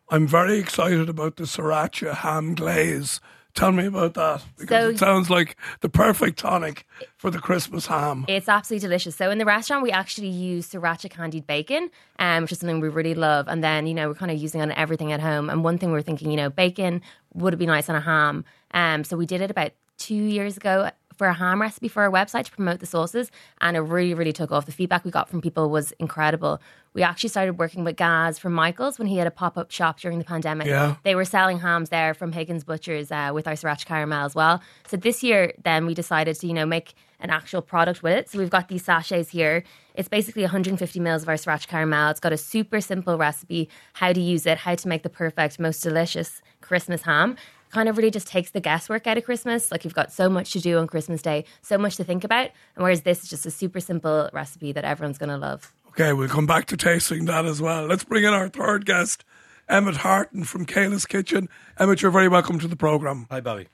I'm 0.09 0.27
very 0.27 0.59
excited 0.59 1.09
about 1.09 1.37
the 1.37 1.45
sriracha 1.45 2.17
ham 2.17 2.53
glaze. 2.53 3.19
Tell 3.55 3.71
me 3.71 3.85
about 3.85 4.15
that 4.15 4.41
because 4.57 4.83
So- 4.83 4.89
it 4.89 4.97
sounds 4.99 5.29
like 5.29 5.55
the 5.81 5.89
perfect 5.89 6.39
tonic 6.39 6.87
for 7.17 7.29
the 7.29 7.37
Christmas 7.39 7.85
ham. 7.85 8.25
It's 8.27 8.49
absolutely 8.49 8.87
delicious. 8.87 9.15
So 9.15 9.29
in 9.29 9.37
the 9.37 9.45
restaurant, 9.45 9.83
we 9.83 9.91
actually 9.91 10.29
use 10.29 10.71
sriracha 10.71 11.11
candied 11.11 11.45
bacon, 11.45 11.89
um, 12.17 12.43
which 12.43 12.51
is 12.51 12.59
something 12.59 12.79
we 12.79 12.89
really 12.89 13.13
love. 13.13 13.47
And 13.47 13.63
then 13.63 13.85
you 13.85 13.93
know 13.93 14.07
we're 14.07 14.15
kind 14.15 14.31
of 14.31 14.37
using 14.39 14.59
it 14.61 14.63
on 14.63 14.71
everything 14.71 15.11
at 15.11 15.19
home. 15.19 15.49
And 15.51 15.63
one 15.63 15.77
thing 15.77 15.91
we 15.91 15.99
are 15.99 16.01
thinking, 16.03 16.31
you 16.31 16.37
know, 16.37 16.49
bacon 16.49 17.01
would 17.35 17.57
be 17.59 17.67
nice 17.67 17.89
on 17.89 17.95
a 17.95 18.01
ham. 18.01 18.43
Um, 18.71 19.03
so 19.03 19.15
we 19.17 19.27
did 19.27 19.41
it 19.41 19.51
about 19.51 19.71
two 19.97 20.15
years 20.15 20.57
ago 20.57 20.89
for 21.17 21.27
a 21.27 21.33
ham 21.33 21.61
recipe 21.61 21.87
for 21.87 22.03
our 22.03 22.11
website 22.11 22.45
to 22.45 22.51
promote 22.51 22.79
the 22.79 22.85
sauces, 22.85 23.31
and 23.61 23.77
it 23.77 23.81
really, 23.81 24.13
really 24.13 24.33
took 24.33 24.51
off. 24.51 24.65
The 24.65 24.71
feedback 24.71 25.05
we 25.05 25.11
got 25.11 25.29
from 25.29 25.41
people 25.41 25.69
was 25.69 25.91
incredible. 25.99 26.61
We 26.93 27.01
actually 27.01 27.29
started 27.29 27.57
working 27.57 27.83
with 27.83 27.95
Gaz 27.95 28.37
from 28.37 28.53
Michael's 28.53 28.99
when 28.99 29.07
he 29.07 29.17
had 29.17 29.25
a 29.25 29.31
pop 29.31 29.57
up 29.57 29.71
shop 29.71 29.99
during 29.99 30.19
the 30.19 30.25
pandemic. 30.25 30.67
Yeah. 30.67 30.95
They 31.03 31.15
were 31.15 31.25
selling 31.25 31.59
hams 31.59 31.89
there 31.89 32.13
from 32.13 32.31
Higgins 32.31 32.63
Butchers 32.63 33.11
uh, 33.11 33.31
with 33.33 33.47
our 33.47 33.53
sriracha 33.53 33.85
caramel 33.85 34.25
as 34.25 34.35
well. 34.35 34.61
So 34.87 34.97
this 34.97 35.23
year, 35.23 35.53
then 35.63 35.85
we 35.87 35.95
decided 35.95 36.35
to, 36.39 36.47
you 36.47 36.53
know, 36.53 36.67
make 36.67 36.93
an 37.19 37.29
actual 37.29 37.61
product 37.61 38.03
with 38.03 38.13
it. 38.13 38.29
So 38.29 38.37
we've 38.37 38.49
got 38.49 38.67
these 38.67 38.83
sachets 38.83 39.29
here. 39.29 39.63
It's 39.95 40.09
basically 40.09 40.43
150 40.43 40.99
mils 40.99 41.23
of 41.23 41.29
our 41.29 41.35
sriracha 41.35 41.67
caramel. 41.67 42.11
It's 42.11 42.19
got 42.19 42.33
a 42.33 42.37
super 42.37 42.81
simple 42.81 43.17
recipe, 43.17 43.69
how 43.93 44.13
to 44.13 44.21
use 44.21 44.45
it, 44.45 44.59
how 44.59 44.75
to 44.75 44.87
make 44.87 45.03
the 45.03 45.09
perfect, 45.09 45.59
most 45.59 45.81
delicious 45.81 46.41
Christmas 46.61 47.03
ham. 47.03 47.37
Kind 47.73 47.89
of 47.89 47.97
really 47.97 48.11
just 48.11 48.27
takes 48.27 48.51
the 48.51 48.59
guesswork 48.59 49.07
out 49.07 49.17
of 49.17 49.25
Christmas. 49.25 49.71
Like 49.71 49.83
you've 49.83 49.95
got 49.95 50.11
so 50.11 50.29
much 50.29 50.51
to 50.51 50.59
do 50.59 50.77
on 50.77 50.85
Christmas 50.85 51.23
Day, 51.23 51.43
so 51.63 51.75
much 51.75 51.95
to 51.95 52.03
think 52.03 52.23
about. 52.23 52.51
And 52.75 52.83
whereas 52.83 53.01
this 53.01 53.23
is 53.23 53.29
just 53.31 53.47
a 53.47 53.51
super 53.51 53.79
simple 53.79 54.29
recipe 54.31 54.71
that 54.73 54.85
everyone's 54.85 55.17
going 55.17 55.31
to 55.31 55.37
love. 55.37 55.73
Okay, 55.89 56.13
we'll 56.13 56.29
come 56.29 56.45
back 56.45 56.65
to 56.67 56.77
tasting 56.77 57.25
that 57.25 57.45
as 57.45 57.63
well. 57.63 57.87
Let's 57.87 58.03
bring 58.03 58.25
in 58.25 58.31
our 58.31 58.47
third 58.47 58.85
guest, 58.85 59.25
Emmet 59.67 59.97
Harten 59.97 60.43
from 60.43 60.67
Kayla's 60.67 61.07
Kitchen. 61.07 61.49
Emmet, 61.79 62.03
you're 62.03 62.11
very 62.11 62.27
welcome 62.27 62.59
to 62.59 62.67
the 62.67 62.75
programme. 62.75 63.25
Hi, 63.31 63.41
Bobby. 63.41 63.67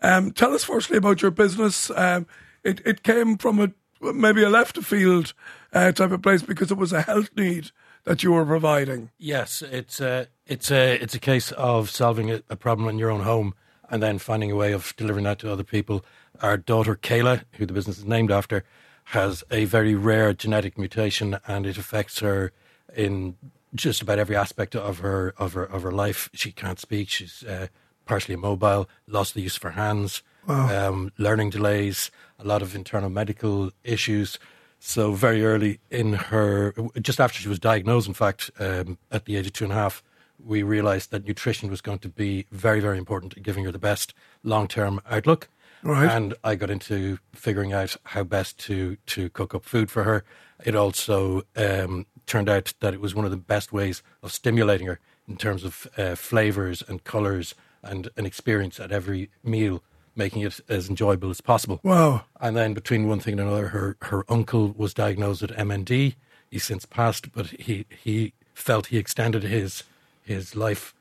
Um, 0.00 0.30
tell 0.30 0.54
us 0.54 0.62
firstly 0.62 0.98
about 0.98 1.20
your 1.20 1.32
business. 1.32 1.90
Um, 1.90 2.28
it, 2.62 2.80
it 2.86 3.02
came 3.02 3.36
from 3.36 3.58
a 3.58 3.72
maybe 4.12 4.44
a 4.44 4.48
left 4.48 4.78
field 4.78 5.34
uh, 5.72 5.90
type 5.90 6.12
of 6.12 6.22
place 6.22 6.42
because 6.42 6.70
it 6.70 6.78
was 6.78 6.92
a 6.92 7.02
health 7.02 7.30
need 7.36 7.72
that 8.04 8.22
you 8.22 8.32
were 8.32 8.44
providing. 8.44 9.10
Yes, 9.18 9.62
it's 9.62 10.00
a 10.00 10.28
it's 10.46 10.70
a 10.70 10.94
it's 11.02 11.14
a 11.14 11.20
case 11.20 11.52
of 11.52 11.90
solving 11.90 12.30
a, 12.30 12.42
a 12.48 12.56
problem 12.56 12.88
in 12.88 12.98
your 12.98 13.10
own 13.10 13.22
home 13.22 13.54
and 13.90 14.02
then 14.02 14.18
finding 14.18 14.50
a 14.50 14.56
way 14.56 14.72
of 14.72 14.94
delivering 14.96 15.24
that 15.24 15.38
to 15.40 15.52
other 15.52 15.64
people. 15.64 16.04
Our 16.42 16.56
daughter 16.56 16.96
Kayla, 16.96 17.44
who 17.52 17.66
the 17.66 17.72
business 17.72 17.98
is 17.98 18.04
named 18.04 18.30
after, 18.30 18.64
has 19.04 19.44
a 19.50 19.64
very 19.64 19.94
rare 19.94 20.32
genetic 20.32 20.78
mutation, 20.78 21.38
and 21.46 21.66
it 21.66 21.76
affects 21.76 22.20
her 22.20 22.52
in 22.96 23.36
just 23.74 24.02
about 24.02 24.18
every 24.18 24.36
aspect 24.36 24.74
of 24.74 24.98
her 24.98 25.34
of 25.38 25.52
her 25.52 25.64
of 25.64 25.82
her 25.82 25.92
life. 25.92 26.30
She 26.32 26.52
can't 26.52 26.78
speak. 26.78 27.08
She's 27.08 27.44
uh, 27.44 27.66
partially 28.06 28.34
immobile, 28.34 28.88
lost 29.06 29.34
the 29.34 29.42
use 29.42 29.56
of 29.56 29.62
her 29.62 29.70
hands, 29.70 30.22
um, 30.48 31.12
learning 31.18 31.50
delays, 31.50 32.10
a 32.38 32.44
lot 32.44 32.62
of 32.62 32.74
internal 32.74 33.10
medical 33.10 33.70
issues. 33.84 34.38
So 34.82 35.12
very 35.12 35.44
early 35.44 35.78
in 35.90 36.14
her, 36.14 36.74
just 37.00 37.20
after 37.20 37.38
she 37.38 37.48
was 37.48 37.58
diagnosed, 37.58 38.08
in 38.08 38.14
fact, 38.14 38.50
um, 38.58 38.96
at 39.10 39.26
the 39.26 39.36
age 39.36 39.46
of 39.46 39.52
two 39.52 39.64
and 39.64 39.72
a 39.72 39.76
half, 39.76 40.02
we 40.42 40.62
realised 40.62 41.10
that 41.10 41.26
nutrition 41.26 41.70
was 41.70 41.82
going 41.82 41.98
to 41.98 42.08
be 42.08 42.46
very, 42.50 42.80
very 42.80 42.96
important 42.96 43.34
in 43.34 43.42
giving 43.42 43.64
her 43.64 43.70
the 43.70 43.78
best 43.78 44.14
long-term 44.42 45.00
outlook. 45.08 45.48
Right. 45.82 46.10
And 46.10 46.34
I 46.42 46.54
got 46.54 46.70
into 46.70 47.18
figuring 47.32 47.72
out 47.72 47.96
how 48.04 48.24
best 48.24 48.58
to 48.60 48.96
to 49.06 49.30
cook 49.30 49.54
up 49.54 49.64
food 49.64 49.90
for 49.90 50.04
her. 50.04 50.24
It 50.64 50.74
also 50.74 51.42
um, 51.56 52.06
turned 52.26 52.48
out 52.48 52.74
that 52.80 52.94
it 52.94 53.00
was 53.00 53.14
one 53.14 53.24
of 53.24 53.30
the 53.30 53.36
best 53.36 53.72
ways 53.72 54.02
of 54.22 54.32
stimulating 54.32 54.86
her 54.86 54.98
in 55.28 55.36
terms 55.36 55.64
of 55.64 55.86
uh, 55.96 56.14
flavors 56.16 56.82
and 56.86 57.04
colors 57.04 57.54
and 57.82 58.08
an 58.16 58.26
experience 58.26 58.78
at 58.78 58.92
every 58.92 59.30
meal, 59.42 59.82
making 60.20 60.42
it 60.42 60.60
as 60.68 60.90
enjoyable 60.90 61.30
as 61.30 61.40
possible. 61.40 61.80
Wow. 61.82 62.24
And 62.40 62.54
then 62.54 62.74
between 62.74 63.08
one 63.08 63.20
thing 63.20 63.32
and 63.38 63.48
another, 63.48 63.68
her, 63.68 63.96
her 64.02 64.24
uncle 64.28 64.74
was 64.76 64.92
diagnosed 64.92 65.40
with 65.40 65.52
MND. 65.52 66.14
He's 66.50 66.64
since 66.64 66.84
passed, 66.84 67.32
but 67.32 67.46
he, 67.46 67.86
he 67.88 68.34
felt 68.52 68.88
he 68.88 68.98
extended 68.98 69.42
his 69.44 69.84
his 70.22 70.54
life 70.54 70.94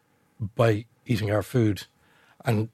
by 0.56 0.86
eating 1.06 1.30
our 1.30 1.44
food. 1.44 1.84
And 2.46 2.70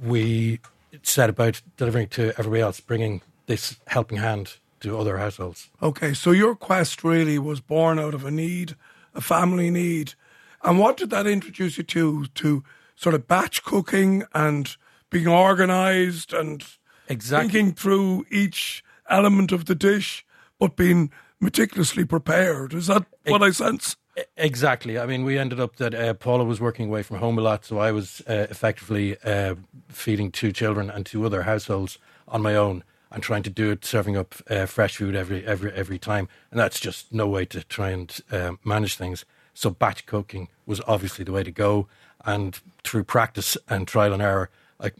we 0.00 0.60
set 1.02 1.28
about 1.28 1.60
delivering 1.76 2.08
to 2.08 2.32
everybody 2.38 2.62
else, 2.62 2.80
bringing 2.80 3.20
this 3.46 3.76
helping 3.88 4.18
hand 4.18 4.56
to 4.80 4.96
other 4.96 5.18
households. 5.18 5.68
Okay, 5.82 6.14
so 6.14 6.30
your 6.30 6.54
quest 6.54 7.02
really 7.02 7.38
was 7.38 7.60
born 7.60 7.98
out 7.98 8.14
of 8.14 8.24
a 8.24 8.30
need, 8.30 8.76
a 9.14 9.20
family 9.20 9.68
need. 9.68 10.14
And 10.62 10.78
what 10.78 10.96
did 10.96 11.10
that 11.10 11.26
introduce 11.26 11.76
you 11.76 11.84
to? 11.84 12.26
To 12.26 12.62
sort 12.94 13.14
of 13.14 13.28
batch 13.28 13.64
cooking 13.64 14.24
and 14.34 14.76
being 15.10 15.28
organized 15.28 16.32
and 16.32 16.64
Exactly. 17.08 17.48
thinking 17.50 17.74
through 17.74 18.26
each 18.30 18.84
element 19.08 19.52
of 19.52 19.64
the 19.64 19.74
dish, 19.74 20.24
but 20.58 20.76
being 20.76 21.10
meticulously 21.40 22.04
prepared. 22.04 22.74
Is 22.74 22.88
that 22.88 23.04
what 23.26 23.42
I 23.42 23.50
sense? 23.50 23.96
Exactly. 24.36 24.98
I 24.98 25.06
mean, 25.06 25.24
we 25.24 25.38
ended 25.38 25.60
up 25.60 25.76
that 25.76 25.94
uh, 25.94 26.12
Paula 26.14 26.44
was 26.44 26.60
working 26.60 26.88
away 26.88 27.02
from 27.02 27.18
home 27.18 27.38
a 27.38 27.40
lot, 27.40 27.64
so 27.64 27.78
I 27.78 27.92
was 27.92 28.20
uh, 28.28 28.46
effectively 28.50 29.16
uh, 29.24 29.54
feeding 29.88 30.32
two 30.32 30.52
children 30.52 30.90
and 30.90 31.06
two 31.06 31.24
other 31.24 31.42
households 31.42 31.98
on 32.26 32.42
my 32.42 32.56
own, 32.56 32.82
and 33.10 33.22
trying 33.22 33.44
to 33.44 33.50
do 33.50 33.70
it, 33.70 33.84
serving 33.84 34.16
up 34.16 34.34
uh, 34.50 34.66
fresh 34.66 34.96
food 34.96 35.14
every 35.14 35.46
every 35.46 35.72
every 35.72 35.98
time, 35.98 36.28
and 36.50 36.58
that's 36.58 36.80
just 36.80 37.12
no 37.12 37.28
way 37.28 37.44
to 37.46 37.62
try 37.64 37.90
and 37.90 38.20
um, 38.32 38.58
manage 38.64 38.96
things. 38.96 39.24
So 39.54 39.70
batch 39.70 40.04
cooking 40.04 40.48
was 40.66 40.80
obviously 40.86 41.24
the 41.24 41.32
way 41.32 41.44
to 41.44 41.52
go, 41.52 41.86
and 42.24 42.60
through 42.84 43.04
practice 43.04 43.56
and 43.68 43.86
trial 43.86 44.12
and 44.12 44.20
error, 44.22 44.50
I 44.80 44.92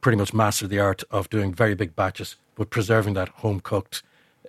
pretty 0.00 0.18
much 0.18 0.34
mastered 0.34 0.70
the 0.70 0.78
art 0.80 1.02
of 1.10 1.30
doing 1.30 1.52
very 1.52 1.74
big 1.74 1.96
batches, 1.96 2.36
but 2.54 2.70
preserving 2.70 3.14
that 3.14 3.28
home 3.28 3.60
cooked, 3.60 4.02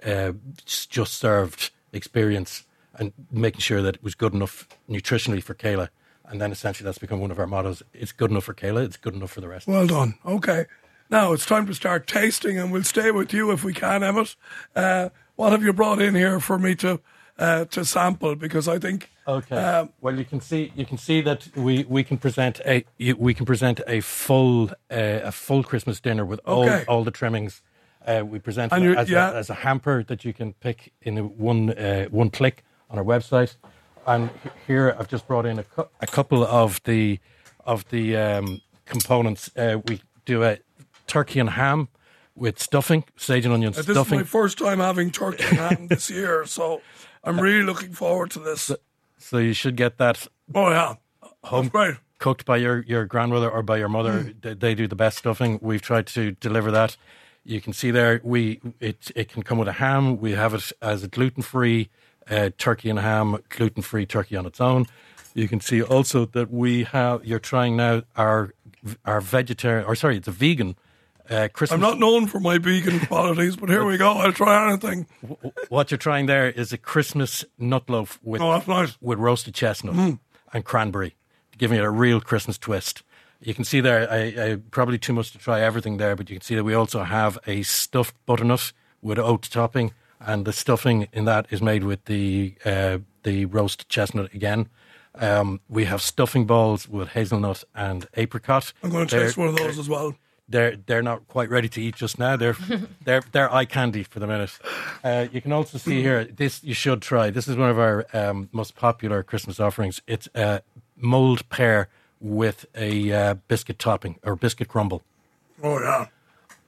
uh, 0.06 0.34
just 0.66 1.14
served 1.14 1.72
experience 1.94 2.66
and 2.98 3.14
making 3.32 3.62
sure 3.62 3.82
that 3.82 3.96
it 3.96 4.04
was 4.04 4.16
good 4.16 4.34
enough 4.34 4.68
nutritionally 4.90 5.42
for 5.42 5.54
Kayla. 5.54 5.90
And 6.28 6.42
then 6.42 6.52
essentially 6.52 6.86
that's 6.86 6.98
become 6.98 7.20
one 7.20 7.32
of 7.32 7.40
our 7.40 7.48
mottos. 7.48 7.84
It's 7.94 8.12
good 8.12 8.32
enough 8.32 8.46
for 8.46 8.54
Kayla, 8.54 8.86
it's 8.86 8.98
good 8.98 9.14
enough 9.14 9.32
for 9.32 9.42
the 9.42 9.48
rest. 9.48 9.68
Well 9.68 9.88
done. 9.88 10.16
Okay. 10.26 10.66
Now 11.10 11.34
it's 11.34 11.46
time 11.46 11.68
to 11.68 11.74
start 11.74 12.08
tasting, 12.08 12.58
and 12.58 12.72
we'll 12.72 12.84
stay 12.84 13.12
with 13.12 13.32
you 13.32 13.52
if 13.52 13.64
we 13.64 13.74
can, 13.74 14.04
Emmet. 14.04 14.36
Uh, 14.76 15.10
what 15.36 15.52
have 15.52 15.64
you 15.64 15.72
brought 15.72 16.02
in 16.02 16.16
here 16.16 16.40
for 16.40 16.58
me 16.58 16.76
to 16.76 17.00
uh, 17.38 17.66
to 17.66 17.84
sample? 17.86 18.36
Because 18.36 18.68
I 18.68 18.80
think 18.80 19.10
Okay. 19.28 19.56
Um, 19.56 19.90
well, 20.02 20.16
you 20.16 20.26
can 20.26 20.40
see 20.40 20.72
you 20.76 20.86
can 20.86 20.98
see 20.98 21.22
that 21.22 21.48
we, 21.56 21.84
we 21.86 22.04
can 22.04 22.18
present 22.18 22.62
a 22.66 22.86
we 23.18 23.34
can 23.34 23.46
present 23.46 23.82
a 23.88 24.02
full 24.02 24.70
uh, 24.92 25.22
a 25.24 25.32
full 25.32 25.64
Christmas 25.64 26.00
dinner 26.00 26.26
with 26.26 26.40
Okay. 26.46 26.86
all 26.88 26.98
all 26.98 27.04
the 27.04 27.12
trimmings. 27.12 27.62
Uh, 28.06 28.24
we 28.24 28.38
present 28.38 28.72
it 28.72 28.98
as, 28.98 29.10
yeah. 29.10 29.32
a, 29.32 29.36
as 29.36 29.50
a 29.50 29.56
hamper 29.56 30.04
that 30.04 30.24
you 30.24 30.32
can 30.32 30.54
pick 30.54 30.94
in 31.02 31.18
one 31.38 31.72
uh, 31.72 32.06
one 32.12 32.30
click 32.30 32.64
on 32.90 33.00
our 33.00 33.04
website. 33.04 33.56
And 34.06 34.30
here 34.68 34.96
I've 35.00 35.08
just 35.08 35.28
brought 35.28 35.48
in 35.48 35.58
a, 35.58 35.64
cou- 35.64 35.90
a 36.02 36.06
couple 36.06 36.46
of 36.46 36.80
the 36.84 37.20
of 37.66 37.90
the 37.90 38.16
um, 38.16 38.62
components. 38.86 39.50
Uh, 39.58 39.80
we 39.88 40.02
do 40.26 40.44
a 40.44 40.60
turkey 41.08 41.40
and 41.40 41.50
ham 41.50 41.88
with 42.36 42.60
stuffing, 42.60 43.04
sage 43.16 43.46
and 43.46 43.54
onion 43.54 43.70
uh, 43.74 43.78
this 43.78 43.88
is 43.90 43.96
stuffing. 43.96 44.20
my 44.20 44.24
first 44.26 44.58
time 44.58 44.80
having 44.80 45.12
turkey 45.12 45.44
and 45.46 45.58
ham 45.58 45.88
this 45.88 46.10
year, 46.10 46.46
so 46.46 46.82
I'm 47.24 47.40
really 47.40 47.64
looking 47.64 47.92
forward 47.94 48.32
to 48.32 48.40
this. 48.40 48.72
so 49.18 49.38
you 49.38 49.54
should 49.54 49.76
get 49.76 49.98
that 49.98 50.28
Oh 50.54 50.70
yeah, 50.70 50.96
home 51.44 51.70
great. 51.70 51.96
cooked 52.20 52.46
by 52.46 52.58
your, 52.58 52.84
your 52.88 53.06
grandmother 53.06 53.50
or 53.50 53.64
by 53.64 53.78
your 53.78 53.90
mother. 53.90 54.34
They, 54.42 54.54
they 54.54 54.76
do 54.76 54.88
the 54.88 54.96
best 54.96 55.18
stuffing. 55.18 55.60
We've 55.62 55.82
tried 55.82 56.08
to 56.08 56.32
deliver 56.34 56.72
that. 56.72 56.98
You 57.44 57.62
can 57.62 57.74
see 57.74 57.92
there 57.92 58.20
we 58.24 58.60
it 58.80 59.12
it 59.16 59.30
can 59.30 59.44
come 59.44 59.58
with 59.58 59.68
a 59.68 59.74
ham. 59.74 60.20
We 60.20 60.32
have 60.34 60.54
it 60.54 60.72
as 60.82 61.04
a 61.04 61.08
gluten 61.08 61.44
free 61.44 61.90
uh, 62.30 62.50
turkey 62.58 62.90
and 62.90 63.00
ham, 63.00 63.38
gluten 63.50 63.84
free 63.84 64.06
turkey 64.06 64.36
on 64.36 64.46
its 64.46 64.60
own. 64.60 64.88
You 65.36 65.48
can 65.48 65.60
see 65.60 65.82
also 65.82 66.26
that 66.26 66.50
we 66.50 66.86
have, 66.86 67.26
you're 67.26 67.40
trying 67.40 67.76
now 67.76 68.04
our, 68.16 68.54
our 69.04 69.20
vegetarian, 69.20 69.86
or 69.86 69.94
sorry, 69.94 70.16
it's 70.18 70.30
a 70.30 70.32
vegan 70.32 70.76
uh, 71.30 71.48
Christmas. 71.54 71.76
I'm 71.76 71.82
not 71.82 72.00
known 72.00 72.28
for 72.28 72.40
my 72.40 72.58
vegan 72.58 73.00
qualities, 73.08 73.56
but 73.56 73.70
here 73.70 73.86
we 73.86 73.98
go. 73.98 74.12
I'll 74.14 74.32
try 74.34 74.70
anything. 74.70 75.08
What 75.70 75.92
you're 75.92 75.98
trying 75.98 76.26
there 76.28 76.50
is 76.50 76.72
a 76.74 76.78
Christmas 76.78 77.44
nut 77.58 77.90
loaf 77.90 78.20
with, 78.24 78.42
Oh, 78.42 78.62
nice. 78.68 78.98
with 79.02 79.20
roasted 79.20 79.54
chestnut 79.56 80.18
and 80.54 80.66
cranberry, 80.66 81.16
giving 81.58 81.78
it 81.80 81.84
a 81.84 81.90
real 81.90 82.22
Christmas 82.22 82.58
twist. 82.58 83.04
You 83.42 83.54
can 83.54 83.64
see 83.66 83.82
there, 83.82 84.10
I, 84.10 84.20
I 84.52 84.58
probably 84.72 84.98
too 84.98 85.14
much 85.14 85.32
to 85.32 85.38
try 85.38 85.62
everything 85.62 85.98
there, 85.98 86.16
but 86.16 86.30
you 86.30 86.36
can 86.38 86.42
see 86.42 86.56
that 86.56 86.64
we 86.64 86.74
also 86.74 87.04
have 87.04 87.38
a 87.46 87.64
stuffed 87.64 88.16
butternut 88.26 88.72
with 89.02 89.20
oat 89.20 89.44
topping, 89.44 89.94
and 90.20 90.46
the 90.46 90.54
stuffing 90.54 91.08
in 91.12 91.26
that 91.26 91.46
is 91.52 91.62
made 91.62 91.84
with 91.84 92.06
the 92.06 92.56
uh, 92.66 93.00
the 93.24 93.46
roast 93.46 93.88
chestnut 93.90 94.34
again. 94.34 94.70
Um, 95.16 95.60
we 95.70 95.86
have 95.86 96.02
stuffing 96.02 96.46
balls 96.46 96.88
with 96.90 97.10
hazelnut 97.10 97.64
and 97.76 98.08
apricot. 98.16 98.74
I'm 98.84 98.90
going 98.90 99.08
to 99.08 99.20
taste 99.20 99.38
one 99.38 99.50
of 99.50 99.56
those 99.58 99.78
as 99.78 99.88
well. 99.88 100.16
They're 100.48 100.76
they're 100.86 101.02
not 101.02 101.28
quite 101.28 101.50
ready 101.50 101.68
to 101.70 101.82
eat 101.82 101.96
just 101.96 102.20
now. 102.20 102.36
They're 102.36 102.56
they're 103.04 103.24
they're 103.32 103.54
eye 103.54 103.66
candy 103.66 104.04
for 104.04 104.20
the 104.20 104.28
minute. 104.28 104.58
Uh, 105.04 105.28
you 105.32 105.42
can 105.42 105.52
also 105.52 105.78
see 105.78 106.02
here 106.02 106.26
this 106.26 106.64
you 106.64 106.74
should 106.74 107.02
try. 107.02 107.30
This 107.30 107.48
is 107.48 107.56
one 107.56 107.70
of 107.70 107.80
our 107.80 108.06
um, 108.14 108.50
most 108.52 108.76
popular 108.76 109.24
Christmas 109.24 109.60
offerings. 109.60 110.02
It's 110.08 110.28
a 110.36 110.62
mulled 110.98 111.48
pear 111.50 111.90
with 112.22 112.66
a 112.76 113.12
uh, 113.12 113.34
biscuit 113.48 113.78
topping 113.80 114.18
or 114.24 114.36
biscuit 114.36 114.68
crumble, 114.70 115.04
Oh, 115.62 115.80
yeah. 115.80 116.08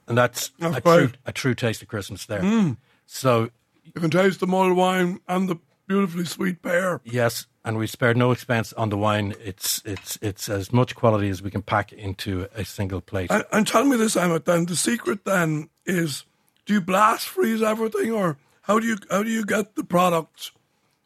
and 0.06 0.16
that's, 0.16 0.50
That's 0.58 0.76
a 0.76 0.80
true 0.80 0.92
great. 1.06 1.16
a 1.26 1.32
true 1.32 1.54
taste 1.54 1.80
of 1.82 1.88
Christmas 1.88 2.26
there. 2.26 2.76
So 3.06 3.50
You 3.84 3.92
can 4.00 4.10
taste 4.10 4.40
the 4.40 4.46
mulled 4.46 4.76
wine 4.76 5.20
and 5.26 5.48
the 5.48 5.56
beautifully 5.88 6.24
sweet 6.24 6.62
pear. 6.62 7.00
yes, 7.04 7.46
and 7.64 7.78
we 7.78 7.86
spared 7.86 8.16
no 8.16 8.30
expense 8.30 8.72
on 8.74 8.90
the 8.90 8.96
wine. 8.96 9.34
It's 9.42 9.82
it's 9.84 10.18
it's 10.22 10.48
as 10.48 10.72
much 10.72 10.94
quality 10.94 11.28
as 11.28 11.42
we 11.42 11.50
can 11.50 11.62
pack 11.62 11.92
into 11.92 12.46
a 12.54 12.64
single 12.64 13.00
plate. 13.00 13.30
And, 13.30 13.44
and 13.50 13.66
tell 13.66 13.84
me 13.84 13.96
this, 13.96 14.16
Emmet. 14.16 14.44
Then 14.44 14.66
the 14.66 14.76
secret 14.76 15.24
then 15.24 15.70
is: 15.84 16.24
do 16.66 16.74
you 16.74 16.80
blast 16.80 17.26
freeze 17.26 17.62
everything, 17.62 18.12
or 18.12 18.36
how 18.62 18.78
do 18.78 18.86
you 18.86 18.96
how 19.10 19.22
do 19.22 19.30
you 19.30 19.44
get 19.44 19.74
the 19.74 19.84
product? 19.84 20.52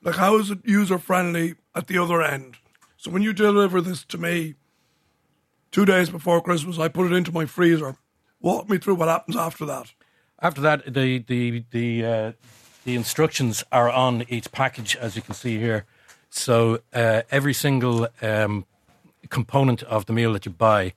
Like, 0.02 0.16
how 0.16 0.36
is 0.38 0.50
it 0.50 0.58
user 0.64 0.98
friendly 0.98 1.54
at 1.74 1.86
the 1.86 1.98
other 1.98 2.20
end? 2.20 2.56
So 2.96 3.10
when 3.10 3.22
you 3.22 3.32
deliver 3.32 3.80
this 3.80 4.04
to 4.06 4.18
me, 4.18 4.54
two 5.70 5.84
days 5.84 6.10
before 6.10 6.40
Christmas, 6.40 6.78
I 6.78 6.88
put 6.88 7.10
it 7.10 7.14
into 7.14 7.32
my 7.32 7.46
freezer. 7.46 7.96
Walk 8.40 8.68
me 8.68 8.78
through 8.78 8.96
what 8.96 9.08
happens 9.08 9.36
after 9.36 9.64
that. 9.66 9.92
After 10.40 10.60
that, 10.60 10.92
the 10.92 11.18
the 11.20 11.64
the 11.70 12.04
uh, 12.04 12.32
the 12.84 12.94
instructions 12.94 13.64
are 13.70 13.90
on 13.90 14.24
each 14.28 14.50
package, 14.52 14.96
as 14.96 15.16
you 15.16 15.22
can 15.22 15.34
see 15.34 15.58
here. 15.58 15.84
So 16.30 16.80
uh, 16.94 17.22
every 17.30 17.54
single 17.54 18.08
um, 18.20 18.64
component 19.28 19.82
of 19.84 20.06
the 20.06 20.12
meal 20.12 20.32
that 20.32 20.46
you 20.46 20.52
buy, 20.52 20.94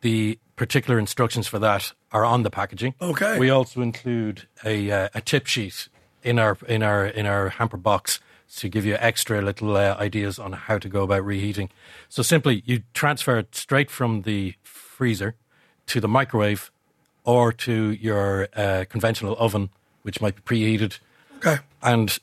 the 0.00 0.38
particular 0.56 0.98
instructions 0.98 1.46
for 1.46 1.58
that 1.58 1.92
are 2.12 2.24
on 2.24 2.42
the 2.42 2.50
packaging. 2.50 2.94
Okay. 3.00 3.38
We 3.38 3.50
also 3.50 3.82
include 3.82 4.46
a 4.64 4.90
uh, 4.90 5.08
a 5.14 5.20
tip 5.20 5.46
sheet 5.46 5.88
in 6.22 6.38
our 6.38 6.56
in 6.68 6.82
our 6.82 7.06
in 7.06 7.26
our 7.26 7.50
hamper 7.50 7.76
box 7.76 8.20
to 8.56 8.68
give 8.68 8.84
you 8.84 8.96
extra 9.00 9.42
little 9.42 9.76
uh, 9.76 9.96
ideas 9.98 10.38
on 10.38 10.52
how 10.52 10.78
to 10.78 10.88
go 10.88 11.02
about 11.02 11.24
reheating. 11.24 11.70
So 12.08 12.22
simply, 12.22 12.62
you 12.64 12.82
transfer 12.92 13.38
it 13.38 13.54
straight 13.54 13.90
from 13.90 14.22
the 14.22 14.54
freezer 14.62 15.34
to 15.86 16.00
the 16.00 16.08
microwave 16.08 16.70
or 17.24 17.52
to 17.52 17.90
your 17.90 18.48
uh, 18.54 18.84
conventional 18.88 19.34
oven, 19.38 19.70
which 20.04 20.20
might 20.20 20.36
be 20.36 20.42
preheated, 20.42 20.98
Okay. 21.38 21.58
and 21.82 22.18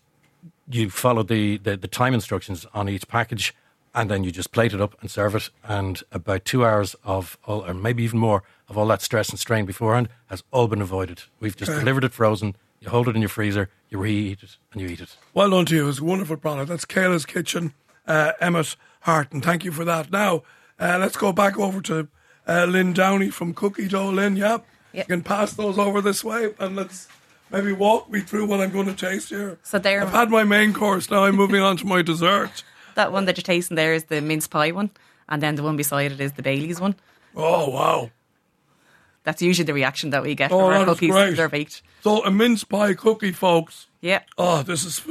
you 0.69 0.89
follow 0.89 1.21
the, 1.23 1.57
the, 1.57 1.75
the 1.75 1.87
time 1.87 2.13
instructions 2.13 2.65
on 2.73 2.87
each 2.87 3.07
package, 3.07 3.53
and 3.93 4.09
then 4.09 4.23
you 4.23 4.31
just 4.31 4.51
plate 4.53 4.73
it 4.73 4.79
up 4.79 4.95
and 5.01 5.11
serve 5.11 5.35
it. 5.35 5.49
And 5.65 6.01
about 6.13 6.45
two 6.45 6.63
hours 6.65 6.95
of, 7.03 7.37
all, 7.45 7.65
or 7.65 7.73
maybe 7.73 8.03
even 8.03 8.19
more, 8.19 8.43
of 8.69 8.77
all 8.77 8.87
that 8.87 9.01
stress 9.01 9.29
and 9.29 9.37
strain 9.37 9.65
beforehand 9.65 10.07
has 10.27 10.43
all 10.51 10.67
been 10.69 10.81
avoided. 10.81 11.23
We've 11.41 11.57
just 11.57 11.71
delivered 11.71 12.05
it 12.05 12.13
frozen. 12.13 12.55
You 12.79 12.89
hold 12.89 13.09
it 13.09 13.15
in 13.15 13.21
your 13.21 13.29
freezer, 13.29 13.69
you 13.89 13.97
reheat 13.99 14.41
it, 14.43 14.57
and 14.71 14.81
you 14.81 14.87
eat 14.87 15.01
it. 15.01 15.17
Well 15.33 15.49
done 15.49 15.65
to 15.65 15.75
you. 15.75 15.89
It's 15.89 15.99
a 15.99 16.03
wonderful 16.03 16.37
product. 16.37 16.69
That's 16.69 16.85
Kayla's 16.85 17.25
Kitchen, 17.25 17.73
uh, 18.07 18.31
Emmet 18.39 18.75
Hart, 19.01 19.31
and 19.33 19.43
thank 19.43 19.65
you 19.65 19.71
for 19.71 19.83
that. 19.85 20.09
Now, 20.11 20.43
uh, 20.79 20.97
let's 20.99 21.17
go 21.17 21.31
back 21.33 21.59
over 21.59 21.81
to 21.81 22.07
uh, 22.47 22.65
Lynn 22.65 22.93
Downey 22.93 23.29
from 23.29 23.53
Cookie 23.53 23.87
Dó. 23.89 24.11
Lynn, 24.13 24.35
yep. 24.37 24.65
Yep. 24.93 25.09
You 25.09 25.15
can 25.15 25.23
pass 25.23 25.53
those 25.53 25.77
over 25.77 26.01
this 26.01 26.23
way, 26.23 26.53
and 26.59 26.75
let's 26.75 27.07
maybe 27.51 27.71
walk 27.73 28.09
me 28.09 28.19
through 28.21 28.45
what 28.47 28.59
I'm 28.61 28.71
going 28.71 28.87
to 28.87 28.93
taste 28.93 29.29
here. 29.29 29.57
So 29.63 29.79
there- 29.79 30.01
I've 30.01 30.09
had 30.11 30.29
my 30.29 30.43
main 30.43 30.73
course. 30.73 31.09
Now 31.11 31.25
I'm 31.25 31.35
moving 31.35 31.61
on 31.61 31.77
to 31.77 31.85
my 31.85 32.01
dessert. 32.01 32.63
That 32.95 33.13
one 33.13 33.23
that 33.25 33.37
you're 33.37 33.43
tasting 33.43 33.75
there 33.77 33.93
is 33.93 34.03
the 34.05 34.19
mince 34.19 34.47
pie 34.49 34.71
one, 34.71 34.89
and 35.29 35.41
then 35.41 35.55
the 35.55 35.63
one 35.63 35.77
beside 35.77 36.11
it 36.11 36.19
is 36.19 36.33
the 36.33 36.41
Bailey's 36.43 36.81
one. 36.81 36.95
Oh 37.37 37.69
wow! 37.69 38.11
That's 39.23 39.41
usually 39.41 39.65
the 39.65 39.73
reaction 39.73 40.09
that 40.09 40.23
we 40.23 40.35
get 40.35 40.51
Oh, 40.51 40.57
from 40.59 40.73
our 40.77 40.83
cookies 40.85 41.11
great. 41.11 41.37
they're 41.37 41.47
baked. 41.47 41.83
So 42.03 42.21
a 42.25 42.29
mince 42.29 42.65
pie 42.65 42.93
cookie, 42.93 43.31
folks. 43.31 43.87
Yeah. 44.01 44.23
Oh, 44.37 44.61
this 44.63 44.83
is 44.83 45.01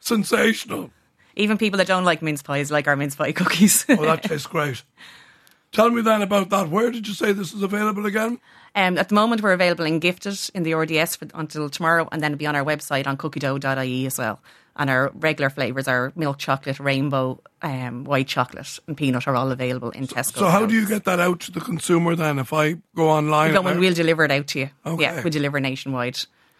sensational. 0.00 0.90
Even 1.36 1.58
people 1.58 1.76
that 1.76 1.86
don't 1.86 2.04
like 2.06 2.22
mince 2.22 2.42
pies 2.42 2.70
like 2.70 2.88
our 2.88 2.96
mince 2.96 3.16
pie 3.16 3.32
cookies. 3.32 3.84
Oh, 3.90 3.96
that 3.96 4.22
tastes 4.22 4.46
great. 4.54 4.82
Tell 5.72 5.90
me 5.90 6.02
then 6.02 6.22
about 6.22 6.50
that. 6.50 6.68
Where 6.68 6.90
did 6.90 7.06
you 7.06 7.14
say 7.14 7.32
this 7.32 7.52
is 7.52 7.62
available 7.62 8.06
again? 8.06 8.40
Um, 8.74 8.98
at 8.98 9.08
the 9.08 9.14
moment, 9.14 9.42
we're 9.42 9.52
available 9.52 9.84
in 9.84 9.98
Gifted 10.00 10.50
in 10.54 10.62
the 10.64 10.74
RDS 10.74 11.16
for, 11.16 11.28
until 11.34 11.68
tomorrow, 11.68 12.08
and 12.10 12.20
then 12.22 12.32
it'll 12.32 12.38
be 12.38 12.46
on 12.46 12.56
our 12.56 12.64
website 12.64 13.06
on 13.06 13.16
cookiedough.ie 13.16 14.06
as 14.06 14.18
well. 14.18 14.40
And 14.76 14.88
our 14.88 15.10
regular 15.14 15.50
flavours 15.50 15.88
are 15.88 16.12
milk 16.16 16.38
chocolate, 16.38 16.78
rainbow, 16.80 17.40
um, 17.62 18.04
white 18.04 18.28
chocolate, 18.28 18.78
and 18.86 18.96
peanut 18.96 19.26
are 19.28 19.34
all 19.36 19.50
available 19.50 19.90
in 19.90 20.06
Tesco. 20.06 20.38
So 20.38 20.46
how 20.48 20.64
do 20.66 20.74
you 20.74 20.86
get 20.86 21.04
that 21.04 21.20
out 21.20 21.40
to 21.40 21.52
the 21.52 21.60
consumer 21.60 22.14
then? 22.14 22.38
If 22.38 22.52
I 22.52 22.74
go 22.94 23.08
online, 23.10 23.52
We'll, 23.52 23.78
we'll 23.78 23.94
deliver 23.94 24.24
it 24.24 24.30
out 24.30 24.46
to 24.48 24.60
you. 24.60 24.70
Okay. 24.86 25.02
Yeah, 25.02 25.22
we 25.22 25.30
deliver 25.30 25.60
nationwide. 25.60 26.18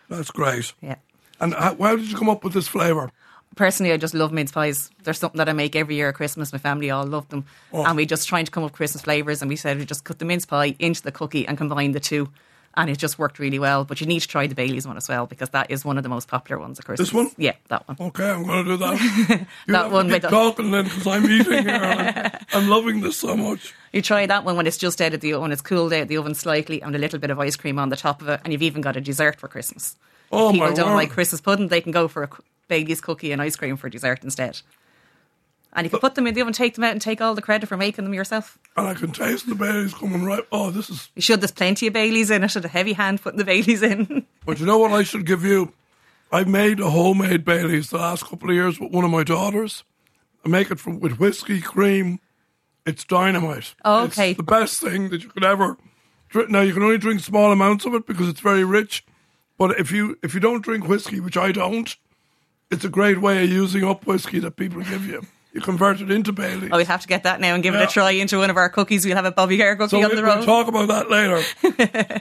that's 0.09 0.31
great. 0.31 0.73
Yeah. 0.83 0.97
And 1.41 1.55
how, 1.55 1.75
how 1.77 1.97
did 1.97 2.11
you 2.11 2.17
come 2.17 2.29
up 2.29 2.45
with 2.45 2.53
this 2.53 2.69
flavour? 2.69 3.11
Personally, 3.57 3.93
I 3.93 3.97
just 3.97 4.15
love 4.15 4.33
mince 4.33 4.53
pies. 4.53 4.91
They're 5.03 5.13
something 5.15 5.39
that 5.39 5.49
I 5.49 5.53
make 5.53 5.75
every 5.75 5.97
year 5.97 6.09
at 6.09 6.15
Christmas. 6.15 6.53
My 6.53 6.59
family 6.59 6.91
all 6.91 7.05
love 7.05 7.29
them. 7.31 7.45
Oh. 7.73 7.85
And 7.85 7.97
we 7.97 8.07
just 8.07 8.29
trying 8.29 8.45
to 8.45 8.51
come 8.51 8.63
up 8.63 8.71
with 8.71 8.77
Christmas 8.77 9.03
flavours, 9.03 9.43
and 9.43 9.49
we 9.49 9.57
said 9.57 9.79
we 9.79 9.85
just 9.85 10.05
cut 10.05 10.19
the 10.19 10.25
mince 10.25 10.47
pie 10.47 10.77
into 10.79 11.03
the 11.03 11.13
cookie 11.13 11.47
and 11.47 11.59
combine 11.59 11.93
the 11.93 12.01
two. 12.01 12.29
And 12.77 12.89
it 12.89 12.99
just 12.99 13.19
worked 13.19 13.41
really 13.41 13.59
well. 13.59 13.85
But 13.85 14.01
you 14.01 14.07
need 14.07 14.21
to 14.21 14.29
try 14.29 14.47
the 14.47 14.55
Bailey's 14.55 14.87
one 14.87 14.97
as 14.97 15.09
well 15.09 15.27
because 15.27 15.51
that 15.51 15.73
is 15.73 15.85
one 15.85 15.97
of 15.97 16.05
the 16.05 16.09
most 16.09 16.29
popular 16.29 16.61
ones 16.61 16.79
at 16.79 16.85
Christmas. 16.85 17.09
This 17.09 17.15
one? 17.15 17.29
Yeah, 17.37 17.55
that 17.67 17.87
one. 17.89 17.97
Okay, 18.01 18.31
I'm 18.31 18.45
going 18.47 18.65
to 18.65 18.71
do 18.71 18.77
that. 18.77 19.47
That 19.67 19.91
one 19.91 20.09
keep 20.09 20.23
the- 20.23 20.29
talking 20.29 20.71
then 20.71 20.85
because 20.85 21.07
I'm 21.09 21.29
eating 21.29 21.65
here. 21.65 21.75
I'm, 21.75 22.31
I'm 22.53 22.69
loving 22.69 23.01
this 23.01 23.17
so 23.17 23.37
much. 23.37 23.75
You 23.93 24.01
try 24.03 24.25
that 24.27 24.45
one 24.45 24.57
when 24.57 24.69
it's 24.69 24.79
just 24.79 25.01
out 25.01 25.13
of 25.13 25.21
the 25.21 25.33
oven, 25.33 25.51
it's 25.51 25.61
cooled 25.63 25.93
out 25.93 26.03
of 26.03 26.09
the 26.09 26.17
oven 26.19 26.35
slightly, 26.37 26.81
and 26.81 26.95
a 26.95 26.99
little 26.99 27.19
bit 27.19 27.31
of 27.31 27.41
ice 27.41 27.57
cream 27.57 27.81
on 27.81 27.89
the 27.89 27.97
top 27.97 28.23
of 28.23 28.29
it, 28.29 28.41
and 28.45 28.53
you've 28.53 28.63
even 28.63 28.83
got 28.83 28.97
a 28.97 29.01
dessert 29.01 29.41
for 29.41 29.49
Christmas. 29.49 29.97
Oh, 30.31 30.51
if 30.51 30.53
people 30.55 30.73
don't 30.73 30.91
word. 30.91 30.95
like 30.95 31.11
Christmas 31.11 31.41
pudding, 31.41 31.67
they 31.69 31.81
can 31.81 31.91
go 31.91 32.07
for 32.07 32.23
a 32.23 32.29
Bailey's 32.71 33.03
cookie 33.03 33.33
and 33.33 33.43
ice 33.43 33.57
cream 33.57 33.77
for 33.77 33.91
dessert 33.91 34.25
instead. 34.25 34.63
And 35.73 35.87
if 35.87 35.93
you 35.93 35.99
put 36.01 36.15
them 36.17 36.27
in 36.27 36.35
the 36.35 36.41
oven, 36.41 36.53
take 36.53 36.75
them 36.75 36.83
out 36.85 36.93
and 36.93 37.01
take 37.01 37.21
all 37.21 37.35
the 37.35 37.43
credit 37.43 37.69
for 37.69 37.77
making 37.77 38.05
them 38.05 38.15
yourself. 38.15 38.59
And 38.77 38.89
I 38.89 38.95
can 38.95 39.13
taste 39.13 39.49
the 39.49 39.55
Baileys 39.55 39.95
coming 39.95 40.25
right. 40.25 40.43
Oh, 40.51 40.71
this 40.71 40.91
is. 40.91 41.11
You 41.15 41.23
should. 41.23 41.41
There's 41.41 41.53
plenty 41.53 41.87
of 41.87 41.93
Baileys 41.93 42.31
in 42.31 42.43
it. 42.43 42.57
and 42.57 42.65
A 42.65 42.69
heavy 42.69 42.95
hand 42.95 43.23
putting 43.23 43.39
the 43.39 43.45
Baileys 43.45 43.83
in. 43.83 44.27
But 44.47 44.59
you 44.59 44.67
know 44.67 44.79
what 44.79 44.91
I 44.91 45.03
should 45.05 45.27
give 45.27 45.45
you? 45.45 45.73
I 46.33 46.45
made 46.45 46.81
a 46.81 46.91
homemade 46.91 47.45
Baileys 47.45 47.91
the 47.91 47.99
last 47.99 48.25
couple 48.25 48.49
of 48.49 48.55
years 48.57 48.81
with 48.81 48.91
one 48.91 49.05
of 49.05 49.11
my 49.11 49.23
daughters. 49.23 49.85
I 50.45 50.49
make 50.49 50.71
it 50.71 50.81
from 50.81 50.99
with 50.99 51.21
whiskey 51.21 51.61
cream. 51.61 52.19
It's 52.87 53.05
dynamite. 53.05 53.75
Oh, 53.85 54.05
okay. 54.05 54.31
It's 54.31 54.39
the 54.39 54.43
best 54.43 54.81
thing 54.81 55.11
that 55.11 55.23
you 55.23 55.29
could 55.29 55.45
ever. 55.45 55.77
drink. 56.31 56.49
Now 56.51 56.63
you 56.63 56.73
can 56.73 56.83
only 56.83 56.99
drink 56.99 57.21
small 57.21 57.53
amounts 57.53 57.85
of 57.85 57.95
it 57.95 58.07
because 58.07 58.29
it's 58.29 58.41
very 58.41 58.65
rich. 58.65 59.05
But 59.59 59.79
if 59.79 59.93
you 59.93 60.19
if 60.23 60.35
you 60.35 60.41
don't 60.41 60.63
drink 60.65 60.89
whiskey, 60.89 61.21
which 61.21 61.37
I 61.37 61.53
don't, 61.53 61.95
it's 62.71 62.85
a 62.85 62.89
great 62.89 63.21
way 63.21 63.43
of 63.45 63.51
using 63.51 63.85
up 63.85 64.07
whiskey 64.07 64.39
that 64.41 64.53
people 64.57 64.83
give 64.83 65.07
you. 65.07 65.23
You 65.53 65.61
convert 65.61 66.01
it 66.01 66.11
into 66.13 66.33
Baileys. 66.33 66.71
oh, 66.73 66.77
we'd 66.77 66.87
have 66.87 67.03
to 67.03 67.09
get 67.09 67.25
that 67.25 67.41
now 67.41 67.55
and 67.55 67.63
give 67.63 67.75
it 67.75 67.83
a 67.83 67.87
try 67.89 68.13
into 68.13 68.39
one 68.39 68.51
of 68.51 68.57
our 68.57 68.69
cookies. 68.69 69.05
We'll 69.05 69.17
have 69.17 69.25
a 69.25 69.33
Bobby 69.33 69.59
Kerr 69.59 69.75
cookie 69.75 69.91
So 69.91 70.03
on 70.03 70.11
we, 70.11 70.15
the 70.15 70.23
will 70.23 70.45
talk 70.45 70.69
about 70.69 70.87
that 70.89 71.11
later. 71.11 71.43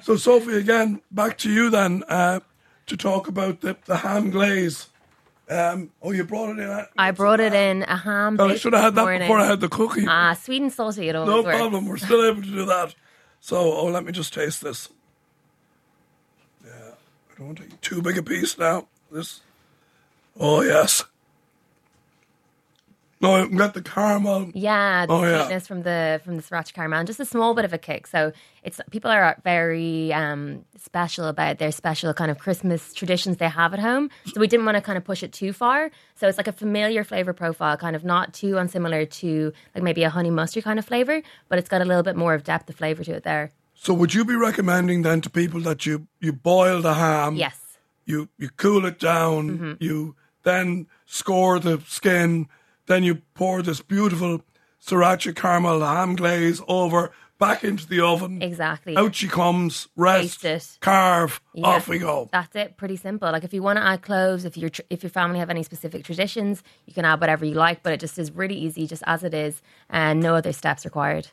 so 0.04 0.14
Sofie, 0.16 0.58
again, 0.58 1.02
back 1.12 1.38
to 1.40 1.52
you 1.52 1.70
then 1.70 2.04
uh, 2.10 2.40
to 2.88 2.98
talk 2.98 3.28
about 3.28 3.62
the, 3.62 3.78
the 3.86 3.98
ham 3.98 4.32
glaze. 4.32 4.88
Um, 5.48 5.92
oh, 6.02 6.12
you 6.12 6.24
brought 6.24 6.50
it 6.58 6.60
in. 6.60 6.70
uh, 6.70 6.86
I 6.98 7.12
brought 7.12 7.40
it 7.40 7.54
in 7.54 7.84
a 7.84 7.98
ham. 7.98 8.36
Well, 8.38 8.52
I 8.52 8.56
should 8.56 8.74
have 8.74 8.82
had 8.84 8.96
that 8.96 9.02
morning. 9.02 9.22
before 9.22 9.40
I 9.40 9.46
had 9.46 9.60
the 9.62 9.70
cookie. 9.70 10.06
Ah, 10.08 10.34
sweet 10.34 10.62
and 10.64 10.74
salty. 10.74 11.08
It 11.10 11.16
always 11.16 11.30
no 11.30 11.44
works. 11.44 11.56
problem. 11.56 11.86
We're 11.88 11.98
still 11.98 12.26
able 12.26 12.42
to 12.42 12.48
do 12.50 12.66
that. 12.66 12.96
So, 13.42 13.58
oh, 13.58 13.86
let 13.86 14.06
me 14.06 14.12
just 14.12 14.34
taste 14.34 14.62
this. 14.64 14.90
Yeah, 16.66 16.72
I 16.72 17.38
don't 17.38 17.46
want 17.48 17.58
to 17.60 17.66
eat 17.66 17.82
too 17.82 18.02
big 18.02 18.18
a 18.18 18.24
piece 18.24 18.58
now. 18.58 18.88
This. 19.12 19.42
Oh 20.40 20.62
yes. 20.62 21.04
No, 23.22 23.34
I 23.36 23.48
got 23.48 23.74
the 23.74 23.82
caramel. 23.82 24.50
Yeah, 24.54 25.06
the 25.06 25.12
Oh, 25.12 25.24
yeah. 25.26 25.60
from 25.60 25.84
the 25.84 26.22
from 26.24 26.38
the 26.38 26.42
sriracha 26.42 26.72
caramel, 26.74 27.00
and 27.00 27.08
just 27.08 27.20
a 27.20 27.26
small 27.26 27.54
bit 27.54 27.66
of 27.66 27.74
a 27.74 27.78
kick. 27.78 28.08
So 28.08 28.32
it's 28.64 28.80
people 28.92 29.12
are 29.12 29.36
very 29.44 30.14
um, 30.14 30.64
special 30.78 31.26
about 31.28 31.58
their 31.58 31.74
special 31.74 32.14
kind 32.14 32.32
of 32.32 32.40
Christmas 32.40 32.94
traditions 32.94 33.36
they 33.36 33.50
have 33.50 33.74
at 33.74 33.82
home. 33.82 34.10
So 34.34 34.40
we 34.40 34.48
didn't 34.48 34.66
want 34.66 34.76
to 34.78 34.82
kind 34.82 34.98
of 34.98 35.04
push 35.04 35.22
it 35.22 35.34
too 35.34 35.52
far. 35.52 35.92
So 36.16 36.30
it's 36.30 36.38
like 36.38 36.48
a 36.48 36.54
familiar 36.54 37.04
flavor 37.04 37.34
profile, 37.34 37.76
kind 37.76 37.94
of 37.94 38.06
not 38.06 38.34
too 38.34 38.58
unsimilar 38.58 39.06
to 39.06 39.52
like 39.76 39.84
maybe 39.84 40.04
a 40.04 40.10
honey 40.10 40.30
mustard 40.32 40.64
kind 40.64 40.80
of 40.80 40.86
flavor, 40.86 41.22
but 41.50 41.60
it's 41.60 41.68
got 41.68 41.82
a 41.82 41.86
little 41.86 42.04
bit 42.04 42.16
more 42.16 42.34
of 42.34 42.46
depth 42.46 42.70
of 42.70 42.78
flavor 42.78 43.04
to 43.04 43.12
it 43.16 43.24
there. 43.24 43.52
So 43.76 43.94
would 43.94 44.14
you 44.14 44.24
be 44.24 44.36
recommending 44.36 45.02
then 45.02 45.20
to 45.22 45.30
people 45.30 45.60
that 45.62 45.86
you 45.86 46.08
you 46.22 46.32
boil 46.32 46.82
the 46.82 46.94
ham? 46.94 47.36
Yes. 47.36 47.60
You 48.06 48.30
you 48.38 48.50
cool 48.56 48.86
it 48.86 48.98
down. 48.98 49.50
Mm-hmm. 49.50 49.74
You 49.84 50.16
then 50.44 50.88
score 51.06 51.60
the 51.60 51.82
skin. 51.88 52.48
Then 52.88 53.04
you 53.04 53.22
pour 53.34 53.62
this 53.62 53.82
beautiful 53.82 54.42
sriracha 54.86 55.36
caramel 55.36 55.82
ham 55.82 56.16
glaze 56.16 56.62
over 56.68 57.12
back 57.40 57.64
into 57.64 57.88
the 57.88 58.02
oven. 58.02 58.42
Exactly. 58.42 58.96
Out 58.96 59.16
she 59.16 59.28
comes. 59.28 59.88
Rest. 59.96 60.46
It. 60.46 60.78
Carve. 60.82 61.42
Yeah. 61.54 61.68
Off 61.68 61.88
we 61.88 61.98
go. 61.98 62.30
That's 62.32 62.56
it. 62.56 62.78
Pretty 62.78 62.98
simple. 62.98 63.32
Like 63.32 63.44
if 63.44 63.54
you 63.54 63.64
want 63.64 63.78
to 63.78 63.84
add 63.84 64.02
cloves, 64.02 64.46
if 64.46 64.58
your 64.58 64.70
tr- 64.70 64.82
if 64.90 65.02
your 65.02 65.10
family 65.10 65.40
have 65.40 65.50
any 65.50 65.64
specific 65.64 66.04
traditions, 66.04 66.62
you 66.86 66.94
can 66.94 67.06
add 67.06 67.20
whatever 67.20 67.46
you 67.46 67.56
like. 67.56 67.82
But 67.82 67.94
it 67.94 68.00
just 68.00 68.20
is 68.20 68.32
really 68.32 68.56
easy, 68.56 68.86
just 68.86 69.04
as 69.08 69.24
it 69.24 69.34
is, 69.34 69.62
and 69.90 70.20
no 70.20 70.36
other 70.36 70.54
steps 70.54 70.86
required. 70.86 71.30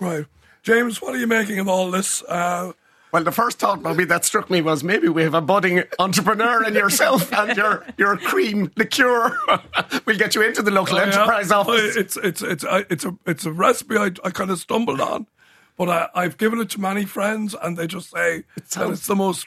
Right. 0.00 0.24
James, 0.62 1.02
what 1.02 1.14
are 1.14 1.18
you 1.18 1.26
making 1.26 1.58
of 1.58 1.68
all 1.68 1.90
this? 1.90 2.22
Uh, 2.22 2.72
Well, 3.12 3.24
the 3.24 3.30
first 3.32 3.58
thought, 3.58 3.82
Bobby, 3.82 4.06
that 4.06 4.24
struck 4.24 4.48
me 4.48 4.62
was 4.62 4.82
maybe 4.82 5.08
we 5.08 5.22
have 5.22 5.34
a 5.34 5.42
budding 5.42 5.82
entrepreneur 5.98 6.64
in 6.64 6.72
yourself 6.74 7.30
and 7.32 7.54
your 7.56 7.84
your 7.98 8.16
cream 8.16 8.70
liqueur. 8.76 9.36
we'll 10.06 10.16
get 10.16 10.34
you 10.34 10.40
into 10.42 10.62
the 10.62 10.70
local 10.70 10.96
Oh, 10.96 11.02
enterprise 11.02 11.52
oh, 11.52 11.60
office. 11.60 11.94
It's 11.96 12.16
it's 12.16 12.40
it's 12.40 12.64
it's 12.68 13.04
a 13.04 13.14
it's 13.26 13.44
a 13.44 13.52
recipe 13.52 13.98
I, 13.98 14.12
I 14.24 14.30
kind 14.30 14.50
of 14.50 14.58
stumbled 14.58 15.00
on, 15.00 15.26
but 15.76 15.90
I, 15.90 16.08
I've 16.14 16.38
given 16.38 16.58
it 16.58 16.70
to 16.70 16.80
many 16.80 17.04
friends 17.04 17.54
and 17.62 17.76
they 17.76 17.86
just 17.86 18.10
say 18.10 18.44
that 18.56 18.70
sounds- 18.72 18.98
it's 19.00 19.06
the 19.06 19.16
most, 19.16 19.46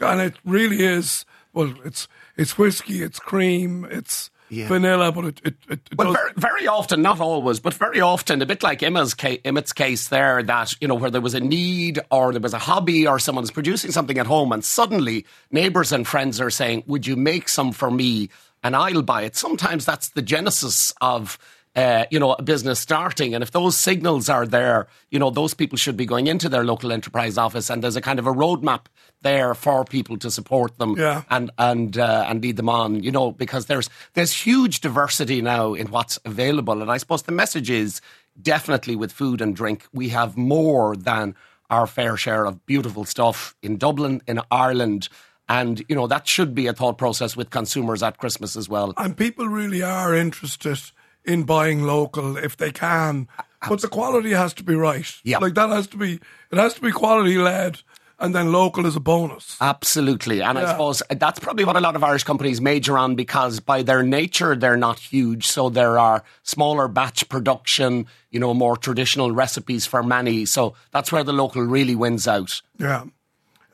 and 0.00 0.20
it 0.22 0.36
really 0.44 0.82
is. 0.82 1.26
Well, 1.52 1.74
it's 1.84 2.08
it's 2.38 2.56
whiskey, 2.56 3.02
it's 3.02 3.18
cream, 3.20 3.86
it's 3.90 4.30
Yeah. 4.48 4.68
vanilla, 4.68 5.10
but 5.10 5.24
it 5.24 5.40
it, 5.44 5.54
it, 5.68 5.96
does. 5.96 6.14
very, 6.14 6.32
very 6.36 6.66
often, 6.68 7.02
not 7.02 7.20
always, 7.20 7.60
but 7.60 7.74
very 7.74 8.00
often, 8.00 8.42
a 8.42 8.46
bit 8.46 8.62
like 8.62 8.82
Emma's 8.82 9.14
Emmet's 9.14 9.72
case 9.72 10.08
there, 10.08 10.42
that 10.42 10.74
you 10.80 10.88
know 10.88 10.94
where 10.94 11.10
there 11.10 11.20
was 11.20 11.34
a 11.34 11.40
need 11.40 11.98
or 12.10 12.32
there 12.32 12.40
was 12.40 12.54
a 12.54 12.58
hobby 12.58 13.06
or 13.06 13.18
someone's 13.18 13.50
producing 13.50 13.90
something 13.90 14.18
at 14.18 14.26
home, 14.26 14.52
and 14.52 14.64
suddenly 14.64 15.24
neighbours 15.50 15.92
and 15.92 16.06
friends 16.06 16.40
are 16.40 16.50
saying, 16.50 16.84
"Would 16.86 17.06
you 17.06 17.16
make 17.16 17.48
some 17.48 17.72
for 17.72 17.90
me?" 17.90 18.28
and 18.62 18.74
I'll 18.74 19.02
buy 19.02 19.22
it. 19.22 19.36
Sometimes 19.36 19.84
that's 19.84 20.08
the 20.10 20.22
genesis 20.22 20.92
of. 21.00 21.38
Uh, 21.76 22.04
you 22.08 22.20
know, 22.20 22.34
a 22.34 22.42
business 22.42 22.78
starting, 22.78 23.34
and 23.34 23.42
if 23.42 23.50
those 23.50 23.76
signals 23.76 24.28
are 24.28 24.46
there, 24.46 24.86
you 25.10 25.18
know, 25.18 25.28
those 25.28 25.54
people 25.54 25.76
should 25.76 25.96
be 25.96 26.06
going 26.06 26.28
into 26.28 26.48
their 26.48 26.62
local 26.62 26.92
enterprise 26.92 27.36
office, 27.36 27.68
and 27.68 27.82
there's 27.82 27.96
a 27.96 28.00
kind 28.00 28.20
of 28.20 28.28
a 28.28 28.32
roadmap 28.32 28.82
there 29.22 29.54
for 29.54 29.84
people 29.84 30.16
to 30.18 30.30
support 30.30 30.78
them 30.78 30.94
Yeah. 30.96 31.22
and 31.30 31.50
and 31.58 31.98
uh, 31.98 32.26
and 32.28 32.40
lead 32.40 32.56
them 32.56 32.68
on. 32.68 33.02
You 33.02 33.10
know, 33.10 33.32
because 33.32 33.66
there's 33.66 33.90
there's 34.12 34.30
huge 34.32 34.82
diversity 34.82 35.42
now 35.42 35.74
in 35.74 35.88
what's 35.90 36.16
available, 36.24 36.80
and 36.80 36.92
I 36.92 36.96
suppose 36.98 37.22
the 37.22 37.32
message 37.32 37.70
is 37.70 38.00
definitely 38.40 38.94
with 38.94 39.10
food 39.10 39.40
and 39.40 39.56
drink, 39.56 39.86
we 39.92 40.10
have 40.10 40.36
more 40.36 40.94
than 40.96 41.34
our 41.70 41.86
fair 41.88 42.16
share 42.16 42.44
of 42.46 42.64
beautiful 42.66 43.04
stuff 43.04 43.56
in 43.62 43.78
Dublin, 43.78 44.22
in 44.28 44.40
Ireland. 44.50 45.08
And, 45.48 45.84
you 45.88 45.94
know, 45.96 46.06
that 46.06 46.26
should 46.26 46.54
be 46.54 46.66
a 46.68 46.72
thought 46.72 46.98
process 46.98 47.36
with 47.36 47.50
consumers 47.50 48.02
at 48.02 48.18
Christmas 48.18 48.56
as 48.56 48.68
well. 48.68 48.92
and 48.96 49.16
people 49.16 49.46
really 49.48 49.82
are 49.82 50.14
interested 50.14 50.78
in 51.24 51.44
buying 51.44 51.82
local 51.82 52.36
if 52.36 52.56
they 52.56 52.70
can, 52.72 53.28
but 53.68 53.80
the 53.80 53.88
quality 53.88 54.30
has 54.32 54.52
to 54.54 54.62
be 54.64 54.74
right. 54.74 55.10
Yeah. 55.24 55.38
like 55.38 55.54
that 55.54 55.70
has 55.70 55.86
to 55.88 55.96
be 55.96 56.20
it 56.50 56.58
has 56.58 56.74
to 56.74 56.80
be 56.82 56.90
quality 56.92 57.38
led, 57.38 57.80
and 58.18 58.34
then 58.34 58.52
local 58.52 58.84
is 58.86 58.94
a 58.96 59.00
bonus. 59.00 59.56
Absolutely. 59.60 60.42
And 60.42 60.58
I 60.58 60.62
Yeah. 60.62 60.70
suppose 60.72 61.02
that's 61.10 61.40
probably 61.40 61.64
what 61.64 61.76
a 61.76 61.80
lot 61.80 61.96
of 61.96 62.04
Irish 62.04 62.24
companies 62.24 62.60
major 62.60 62.96
on 62.98 63.14
because 63.16 63.60
by 63.60 63.82
their 63.82 64.02
nature, 64.02 64.54
they're 64.54 64.76
not 64.76 64.98
huge. 64.98 65.46
So 65.46 65.68
there 65.70 65.98
are 65.98 66.22
smaller 66.42 66.88
batch 66.88 67.28
production, 67.28 68.06
you 68.30 68.38
know, 68.38 68.54
more 68.54 68.76
traditional 68.76 69.32
recipes 69.32 69.86
for 69.86 70.02
many. 70.02 70.44
So 70.44 70.74
that's 70.92 71.10
where 71.10 71.24
the 71.24 71.32
local 71.32 71.62
really 71.62 71.94
wins 71.96 72.28
out. 72.28 72.60
Yeah. 72.78 73.04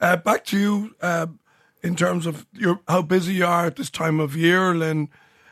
Uh, 0.00 0.16
back 0.16 0.44
to 0.46 0.58
you 0.58 0.94
uh, 1.02 1.26
in 1.82 1.94
terms 1.96 2.24
of 2.26 2.46
your 2.54 2.80
how 2.88 3.02
busy 3.02 3.34
you 3.34 3.44
are 3.46 3.66
at 3.66 3.76
this 3.76 3.90
time 3.90 4.20
of 4.20 4.34
year, 4.36 4.74
Lynn. 4.74 5.08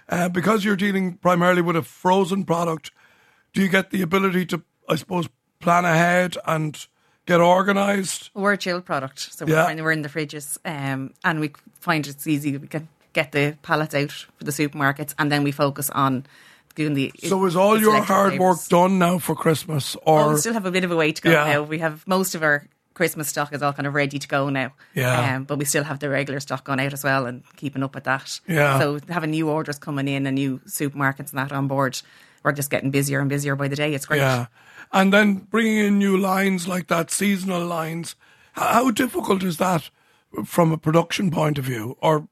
Uh, 0.08 0.28
because 0.28 0.64
you're 0.64 0.76
dealing 0.76 1.14
primarily 1.18 1.60
with 1.62 1.76
a 1.76 1.82
frozen 1.82 2.44
product, 2.44 2.90
do 3.52 3.62
you 3.62 3.68
get 3.68 3.90
the 3.90 4.00
ability 4.02 4.46
to, 4.46 4.62
I 4.88 4.96
suppose, 4.96 5.28
plan 5.60 5.84
ahead 5.84 6.36
and 6.46 6.86
get 7.26 7.40
organised? 7.40 8.30
We're 8.34 8.54
a 8.54 8.56
chilled 8.56 8.84
product, 8.86 9.18
so 9.34 9.44
we're, 9.44 9.52
Yeah. 9.52 9.82
we're 9.82 9.92
in 9.92 10.02
the 10.02 10.08
fridges, 10.08 10.56
um, 10.64 11.12
and 11.24 11.40
we 11.40 11.52
find 11.80 12.06
it's 12.06 12.26
easy. 12.26 12.56
We 12.56 12.68
can 12.68 12.88
get 13.12 13.32
the 13.32 13.56
pallets 13.62 13.94
out 13.94 14.12
for 14.38 14.44
the 14.44 14.50
supermarkets, 14.52 15.14
and 15.18 15.30
then 15.30 15.42
we 15.42 15.52
focus 15.52 15.90
on 15.90 16.24
doing 16.74 16.94
the. 16.94 17.12
So 17.24 17.44
is 17.44 17.56
all 17.56 17.78
your 17.78 18.00
hard 18.02 18.38
work 18.38 18.58
done 18.68 18.98
now 18.98 19.18
for 19.18 19.34
Christmas, 19.34 19.94
Oh, 20.06 20.14
or 20.14 20.32
we 20.34 20.40
still 20.40 20.54
have 20.54 20.64
a 20.66 20.70
bit 20.70 20.84
of 20.84 20.90
a 20.90 20.96
way 20.96 21.12
to 21.12 21.20
go 21.20 21.30
Yeah. 21.30 21.44
now. 21.52 21.62
We 21.64 21.80
have 21.80 22.06
most 22.06 22.34
of 22.34 22.42
our 22.42 22.64
Christmas 22.98 23.28
stock 23.28 23.52
is 23.54 23.62
all 23.62 23.72
kind 23.72 23.86
of 23.86 23.94
ready 23.94 24.18
to 24.18 24.28
go 24.28 24.50
now. 24.50 24.72
Yeah. 24.92 25.36
Um, 25.36 25.44
but 25.44 25.56
we 25.58 25.64
still 25.64 25.84
have 25.84 26.00
the 26.00 26.08
regular 26.10 26.40
stock 26.40 26.64
going 26.64 26.80
out 26.80 26.92
as 26.92 27.04
well 27.04 27.26
and 27.26 27.42
keeping 27.56 27.82
up 27.84 27.94
with 27.94 28.04
that. 28.04 28.40
Yeah. 28.46 28.78
So 28.80 28.98
having 29.08 29.30
new 29.30 29.48
orders 29.48 29.78
coming 29.78 30.08
in 30.08 30.26
and 30.26 30.34
new 30.34 30.58
supermarkets 30.66 31.30
and 31.30 31.38
that 31.38 31.52
on 31.52 31.68
board, 31.68 32.02
we're 32.42 32.52
just 32.52 32.70
getting 32.70 32.90
busier 32.90 33.20
and 33.20 33.28
busier 33.30 33.54
by 33.56 33.68
the 33.68 33.76
day. 33.76 33.94
It's 33.94 34.04
great. 34.06 34.18
yeah, 34.18 34.46
and 34.92 35.12
then 35.12 35.34
bringing 35.50 35.78
in 35.78 35.98
new 35.98 36.16
lines 36.18 36.66
like 36.68 36.88
that, 36.88 37.10
seasonal 37.10 37.64
lines. 37.64 38.16
How, 38.52 38.90
difficult 38.90 39.42
is 39.44 39.56
that 39.58 39.90
from 40.44 40.72
a 40.72 40.76
production 40.78 41.30
point 41.30 41.58
of 41.58 41.64
view, 41.64 41.96
or 42.02 42.26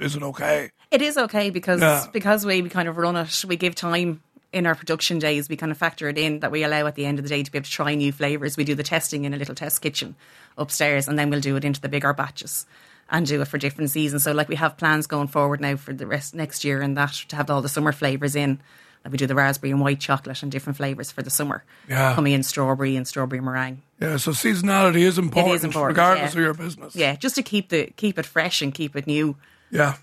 is 0.00 0.14
it 0.16 0.22
okay? 0.22 0.70
It 0.90 1.02
is 1.02 1.18
okay 1.18 1.50
because 1.50 1.80
Yeah. 1.80 2.06
because 2.12 2.46
we 2.46 2.62
kind 2.68 2.88
of 2.88 2.96
run 2.96 3.16
it, 3.16 3.44
we 3.48 3.56
give 3.56 3.74
time 3.74 4.22
in 4.56 4.66
our 4.66 4.74
production 4.74 5.18
days, 5.18 5.50
we 5.50 5.56
kind 5.56 5.70
of 5.70 5.76
factor 5.76 6.08
it 6.08 6.16
in 6.16 6.40
that 6.40 6.50
we 6.50 6.64
allow 6.64 6.86
at 6.86 6.94
the 6.94 7.04
end 7.04 7.18
of 7.18 7.24
the 7.24 7.28
day 7.28 7.42
to 7.42 7.52
be 7.52 7.58
able 7.58 7.66
to 7.66 7.70
try 7.70 7.94
new 7.94 8.10
flavours. 8.10 8.56
We 8.56 8.64
do 8.64 8.74
the 8.74 8.82
testing 8.82 9.24
in 9.24 9.34
a 9.34 9.36
little 9.36 9.54
test 9.54 9.82
kitchen 9.82 10.16
upstairs 10.56 11.06
and 11.06 11.18
then 11.18 11.28
we'll 11.28 11.40
do 11.40 11.56
it 11.56 11.64
into 11.64 11.80
the 11.80 11.90
bigger 11.90 12.14
batches 12.14 12.64
and 13.10 13.26
do 13.26 13.42
it 13.42 13.48
for 13.48 13.58
different 13.58 13.90
seasons. 13.90 14.24
So 14.24 14.32
like 14.32 14.48
we 14.48 14.56
have 14.56 14.78
plans 14.78 15.06
going 15.06 15.28
forward 15.28 15.60
now 15.60 15.76
for 15.76 15.92
the 15.92 16.06
rest 16.06 16.34
next 16.34 16.64
year 16.64 16.80
and 16.80 16.96
that 16.96 17.12
to 17.28 17.36
have 17.36 17.50
all 17.50 17.60
the 17.60 17.68
summer 17.68 17.92
flavours 17.92 18.34
in. 18.34 18.58
Like 19.04 19.12
we 19.12 19.18
do 19.18 19.26
the 19.26 19.34
raspberry 19.34 19.72
and 19.72 19.80
white 19.80 20.00
chocolate 20.00 20.42
and 20.42 20.50
different 20.50 20.78
flavours 20.78 21.12
for 21.12 21.22
the 21.22 21.30
summer. 21.30 21.62
Yeah. 21.86 22.14
Coming 22.14 22.32
in 22.32 22.42
strawberry 22.42 22.96
and 22.96 23.06
strawberry 23.06 23.42
meringue. 23.42 23.82
Yeah, 24.00 24.16
so 24.16 24.32
seasonality 24.32 25.02
is 25.02 25.18
important, 25.18 25.64
important, 25.64 25.96
regardless 25.96 26.34
yeah. 26.34 26.40
of 26.40 26.44
your 26.44 26.54
business. 26.54 26.96
Yeah, 26.96 27.14
just 27.14 27.34
to 27.36 27.42
keep 27.42 27.68
the 27.68 27.92
keep 27.96 28.18
it 28.18 28.26
fresh 28.26 28.62
and 28.62 28.72
keep 28.74 28.96
it 28.96 29.06
new. 29.06 29.36
Yeah. 29.70 29.96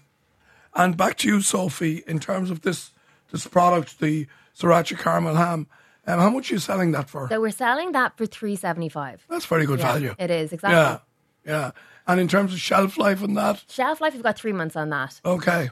And 0.75 0.95
back 0.95 1.17
to 1.17 1.27
you, 1.27 1.37
Sofie, 1.39 2.03
in 2.05 2.19
terms 2.19 2.49
of 2.49 2.61
this 2.61 2.92
this 3.33 3.45
product, 3.45 3.99
the 3.99 4.27
Sriracha 4.57 4.97
Caramel 4.97 5.35
Ham. 5.35 5.67
Um, 6.07 6.19
how 6.19 6.29
much 6.29 6.49
are 6.51 6.53
you 6.55 6.59
selling 6.59 6.91
that 6.93 7.09
for? 7.09 7.27
So 7.29 7.41
we're 7.41 7.51
selling 7.51 7.91
that 7.91 8.15
for 8.17 8.25
three 8.25 8.55
seventy 8.55 8.87
five. 8.89 9.25
That's 9.29 9.45
very 9.45 9.65
good 9.65 9.79
value. 9.81 10.15
It 10.17 10.31
is 10.31 10.53
exactly. 10.53 10.77
Yeah, 10.77 10.99
yeah. 11.45 11.71
And 12.07 12.19
in 12.19 12.27
terms 12.29 12.53
of 12.53 12.59
shelf 12.59 12.97
life 12.97 13.21
on 13.23 13.33
that, 13.35 13.63
Shelf 13.69 13.99
life, 14.01 14.13
we've 14.13 14.23
got 14.23 14.37
three 14.37 14.51
months 14.53 14.75
on 14.77 14.89
that. 14.89 15.19
okay. 15.25 15.69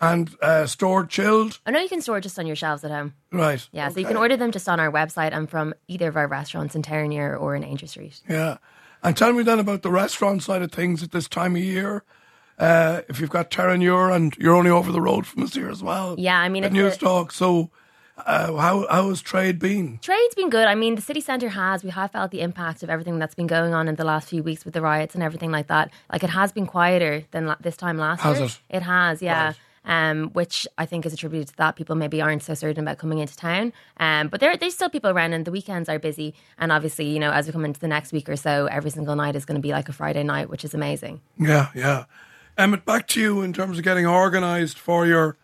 And 0.00 0.34
uh, 0.42 0.66
stored 0.66 1.08
chilled, 1.08 1.60
I 1.64 1.70
know 1.70 1.80
you 1.80 1.88
can 1.88 2.02
store 2.02 2.20
just 2.20 2.38
on 2.38 2.46
your 2.46 2.56
shelves 2.56 2.84
at 2.84 2.90
home. 2.90 3.14
right? 3.32 3.66
Yeah, 3.72 3.88
so 3.88 4.00
you 4.00 4.06
can 4.06 4.16
order 4.16 4.36
them 4.36 4.50
just 4.50 4.68
on 4.68 4.80
our 4.80 4.90
website 4.90 5.32
and 5.32 5.48
from 5.48 5.72
either 5.88 6.08
of 6.08 6.16
our 6.16 6.26
restaurants 6.26 6.74
in 6.74 6.82
Terenure 6.82 7.40
or 7.40 7.54
in 7.54 7.62
Aungier 7.62 7.88
Street. 7.88 8.20
Yeah. 8.28 8.58
And 9.02 9.16
tell 9.16 9.32
me 9.32 9.42
then 9.44 9.60
about 9.60 9.82
the 9.82 9.90
restaurant 9.90 10.42
side 10.42 10.62
of 10.62 10.72
things 10.72 11.02
at 11.02 11.12
this 11.12 11.28
time 11.28 11.54
of 11.56 11.62
year. 11.62 12.02
Uh, 12.58 13.02
if 13.08 13.20
you've 13.20 13.30
got 13.30 13.50
Terenure 13.50 14.14
and 14.14 14.36
you're 14.36 14.54
only 14.54 14.70
over 14.70 14.92
the 14.92 15.00
road 15.00 15.26
from 15.26 15.42
us 15.42 15.54
here 15.54 15.68
as 15.68 15.82
well. 15.82 16.14
Yeah, 16.18 16.38
I 16.38 16.48
mean, 16.48 16.64
at 16.64 16.74
it's 16.74 16.96
a- 16.96 17.04
Newstalk. 17.04 17.32
So, 17.32 17.70
uh, 18.16 18.54
how 18.56 18.86
how 18.88 19.08
has 19.08 19.20
trade 19.20 19.58
been? 19.58 19.98
Trade's 20.00 20.34
been 20.36 20.50
good. 20.50 20.66
I 20.68 20.76
mean, 20.76 20.94
the 20.94 21.02
city 21.02 21.20
centre 21.20 21.48
has. 21.48 21.82
We 21.82 21.90
have 21.90 22.12
felt 22.12 22.30
the 22.30 22.42
impact 22.42 22.82
of 22.84 22.90
everything 22.90 23.18
that's 23.18 23.34
been 23.34 23.48
going 23.48 23.74
on 23.74 23.88
in 23.88 23.96
the 23.96 24.04
last 24.04 24.28
few 24.28 24.42
weeks 24.44 24.64
with 24.64 24.72
the 24.74 24.80
riots 24.82 25.14
and 25.14 25.22
everything 25.24 25.50
like 25.50 25.66
that. 25.66 25.90
Like, 26.12 26.22
it 26.22 26.30
has 26.30 26.52
been 26.52 26.66
quieter 26.66 27.24
than 27.32 27.46
la- 27.48 27.56
this 27.60 27.76
time 27.76 27.98
last 27.98 28.20
Has 28.20 28.38
year. 28.38 28.46
it? 28.46 28.58
It 28.70 28.82
has, 28.82 29.20
yeah. 29.20 29.46
Right. 29.46 29.56
Um, 29.86 30.30
which 30.30 30.66
I 30.78 30.86
think 30.86 31.04
is 31.04 31.12
attributed 31.12 31.48
to 31.48 31.56
that. 31.58 31.76
People 31.76 31.94
maybe 31.96 32.22
aren't 32.22 32.42
so 32.42 32.54
certain 32.54 32.84
about 32.84 32.96
coming 32.96 33.18
into 33.18 33.36
town. 33.36 33.72
Um, 33.98 34.28
but 34.28 34.40
there, 34.40 34.56
there's 34.56 34.74
still 34.74 34.88
people 34.88 35.10
around, 35.10 35.34
and 35.34 35.44
the 35.44 35.50
weekends 35.50 35.90
are 35.90 35.98
busy. 35.98 36.34
And 36.56 36.72
obviously, 36.72 37.06
you 37.06 37.18
know, 37.18 37.30
as 37.32 37.46
we 37.46 37.52
come 37.52 37.66
into 37.66 37.80
the 37.80 37.88
next 37.88 38.10
week 38.12 38.28
or 38.30 38.36
so, 38.36 38.64
every 38.66 38.90
single 38.90 39.14
night 39.16 39.36
is 39.36 39.44
going 39.44 39.56
to 39.56 39.60
be 39.60 39.72
like 39.72 39.88
a 39.90 39.92
Friday 39.92 40.22
night, 40.22 40.48
which 40.48 40.64
is 40.64 40.72
amazing. 40.72 41.20
Yeah, 41.36 41.68
yeah. 41.74 42.04
Emmet, 42.56 42.84
back 42.84 43.06
to 43.08 43.20
you 43.20 43.42
in 43.42 43.52
terms 43.52 43.78
of 43.78 43.84
getting 43.84 44.06
organised 44.06 44.78
for 44.78 45.06
your 45.06 45.36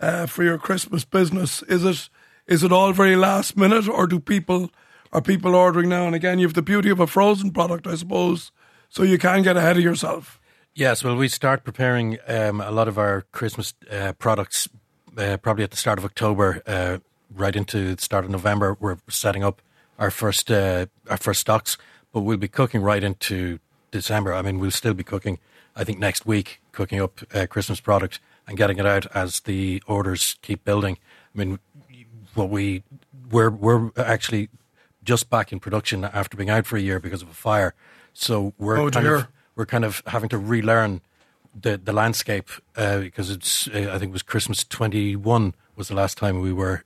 uh, 0.00 0.26
for 0.26 0.42
your 0.42 0.58
Christmas 0.58 1.04
business. 1.04 1.62
Is 1.64 1.84
it 1.84 2.08
is 2.46 2.62
it 2.62 2.72
all 2.72 2.92
very 2.92 3.16
last 3.16 3.56
minute, 3.56 3.88
or 3.88 4.06
do 4.06 4.18
people 4.18 4.70
are 5.12 5.22
people 5.22 5.54
ordering 5.54 5.88
now 5.88 6.06
and 6.06 6.14
again? 6.14 6.38
You 6.38 6.46
have 6.46 6.54
the 6.54 6.62
beauty 6.62 6.90
of 6.90 7.00
a 7.00 7.06
frozen 7.06 7.50
product, 7.50 7.86
I 7.86 7.94
suppose, 7.96 8.50
so 8.88 9.02
you 9.02 9.18
can 9.18 9.42
get 9.42 9.56
ahead 9.56 9.76
of 9.76 9.82
yourself. 9.82 10.40
Yes, 10.74 11.04
well, 11.04 11.16
we 11.16 11.28
start 11.28 11.64
preparing 11.64 12.18
um, 12.26 12.60
a 12.60 12.72
lot 12.72 12.88
of 12.88 12.98
our 12.98 13.22
Christmas 13.30 13.74
uh, 13.90 14.12
products 14.14 14.68
uh, 15.16 15.36
probably 15.36 15.64
at 15.64 15.70
the 15.70 15.76
start 15.76 15.98
of 15.98 16.04
October, 16.04 16.62
uh, 16.66 16.98
right 17.30 17.54
into 17.54 17.94
the 17.94 18.02
start 18.02 18.24
of 18.24 18.30
November, 18.30 18.76
we're 18.80 18.98
setting 19.08 19.44
up 19.44 19.62
our 19.98 20.10
first 20.10 20.50
uh, 20.50 20.86
our 21.08 21.16
first 21.16 21.40
stocks. 21.40 21.78
But 22.12 22.20
we'll 22.20 22.36
be 22.36 22.48
cooking 22.48 22.80
right 22.80 23.02
into 23.02 23.58
December. 23.90 24.32
I 24.32 24.42
mean, 24.42 24.60
we'll 24.60 24.70
still 24.70 24.94
be 24.94 25.02
cooking. 25.02 25.38
I 25.76 25.84
think 25.84 25.98
next 25.98 26.24
week, 26.26 26.60
cooking 26.72 27.00
up 27.00 27.20
uh, 27.34 27.46
Christmas 27.46 27.80
product 27.80 28.20
and 28.46 28.56
getting 28.56 28.78
it 28.78 28.86
out 28.86 29.06
as 29.14 29.40
the 29.40 29.82
orders 29.86 30.36
keep 30.42 30.64
building. 30.64 30.98
I 31.34 31.38
mean, 31.38 31.58
what 32.34 32.48
we 32.50 32.82
we're 33.30 33.50
we're 33.50 33.90
actually 33.96 34.48
just 35.02 35.28
back 35.30 35.52
in 35.52 35.60
production 35.60 36.04
after 36.04 36.36
being 36.36 36.50
out 36.50 36.66
for 36.66 36.76
a 36.76 36.80
year 36.80 37.00
because 37.00 37.22
of 37.22 37.28
a 37.28 37.34
fire. 37.34 37.74
So 38.12 38.54
we're 38.58 38.78
Oh, 38.78 38.90
kind 38.90 39.04
dear. 39.04 39.14
of 39.16 39.28
we're 39.56 39.66
kind 39.66 39.84
of 39.84 40.02
having 40.06 40.28
to 40.30 40.38
relearn 40.38 41.00
the 41.60 41.76
the 41.76 41.92
landscape 41.92 42.48
uh, 42.76 42.98
because 42.98 43.30
it's 43.30 43.68
uh, 43.68 43.90
I 43.92 43.98
think 43.98 44.10
it 44.10 44.12
was 44.12 44.22
Christmas 44.22 44.64
twenty 44.64 45.16
one 45.16 45.54
was 45.76 45.88
the 45.88 45.94
last 45.94 46.18
time 46.18 46.40
we 46.40 46.52
were. 46.52 46.84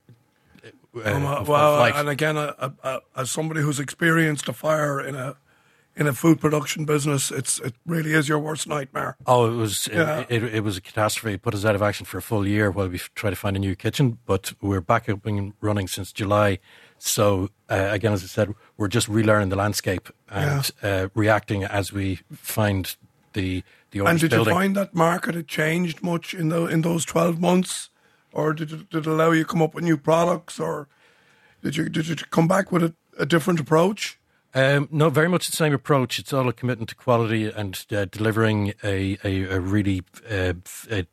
Uh, 0.95 1.11
Um, 1.13 1.45
well, 1.45 1.83
and 1.93 2.09
again, 2.09 2.35
uh, 2.35 2.53
uh, 2.57 2.69
uh, 2.83 2.99
as 3.15 3.29
somebody 3.29 3.61
who's 3.61 3.79
experienced 3.79 4.49
a 4.49 4.53
fire 4.53 4.99
in 4.99 5.13
a 5.15 5.35
in 5.99 6.07
a 6.07 6.13
food 6.13 6.39
production 6.39 6.85
business, 6.85 7.29
it's 7.31 7.59
it 7.59 7.73
really 7.85 8.13
is 8.13 8.27
your 8.29 8.39
worst 8.39 8.67
nightmare. 8.67 9.17
Oh, 9.25 9.51
it 9.51 9.55
was 9.55 9.87
Yeah. 9.91 10.21
it, 10.29 10.43
it, 10.43 10.55
it 10.55 10.63
was 10.63 10.77
a 10.77 10.81
catastrophe. 10.81 11.33
It 11.35 11.41
put 11.41 11.53
us 11.53 11.65
out 11.65 11.75
of 11.75 11.81
action 11.81 12.05
for 12.05 12.17
a 12.17 12.21
full 12.21 12.47
year 12.47 12.71
while 12.71 12.87
we 12.87 12.99
try 13.15 13.29
to 13.29 13.35
find 13.35 13.55
a 13.55 13.59
new 13.59 13.75
kitchen. 13.75 14.17
But 14.25 14.53
we're 14.61 14.81
back 14.81 15.09
up 15.09 15.25
and 15.25 15.53
running 15.61 15.87
since 15.87 16.11
July. 16.13 16.59
So 16.97 17.49
uh, 17.69 17.89
again, 17.91 18.13
as 18.13 18.23
I 18.23 18.27
said, 18.27 18.53
we're 18.77 18.87
just 18.87 19.07
relearning 19.09 19.49
the 19.49 19.55
landscape 19.55 20.09
and 20.29 20.71
uh, 20.81 21.07
reacting 21.15 21.63
as 21.63 21.91
we 21.93 22.19
find 22.33 22.95
the 23.33 23.63
the 23.91 24.05
And 24.05 24.19
did 24.19 24.29
building. 24.31 24.53
you 24.53 24.59
find 24.59 24.75
that 24.75 24.93
market 24.93 25.35
had 25.35 25.47
changed 25.47 26.01
much 26.03 26.33
in 26.33 26.49
the 26.49 26.65
in 26.67 26.81
those 26.81 27.05
twelve 27.05 27.39
months, 27.39 27.89
or 28.31 28.53
did 28.53 28.71
it, 28.71 28.89
did 28.89 29.05
it 29.05 29.07
allow 29.07 29.31
you 29.31 29.43
to 29.43 29.49
come 29.49 29.61
up 29.63 29.73
with 29.73 29.83
new 29.83 29.97
products, 29.97 30.59
or 30.59 30.87
did 31.63 31.75
you 31.77 31.89
did 31.89 32.07
you 32.07 32.15
come 32.15 32.47
back 32.47 32.71
with 32.71 32.83
a, 32.83 32.93
a 33.17 33.25
different 33.25 33.59
approach? 33.59 34.18
Um, 34.53 34.87
no, 34.91 35.09
very 35.09 35.29
much 35.29 35.49
the 35.49 35.55
same 35.55 35.73
approach. 35.73 36.17
It's 36.17 36.33
all 36.33 36.49
a 36.49 36.53
commitment 36.53 36.89
to 36.89 36.95
quality 36.95 37.45
and 37.45 37.85
uh, 37.91 38.05
delivering 38.05 38.73
a, 38.83 39.17
a, 39.23 39.43
a 39.43 39.59
really 39.59 40.01
uh, 40.25 40.53
f- 40.65 40.87
a 40.89 40.99
f- 40.99 41.07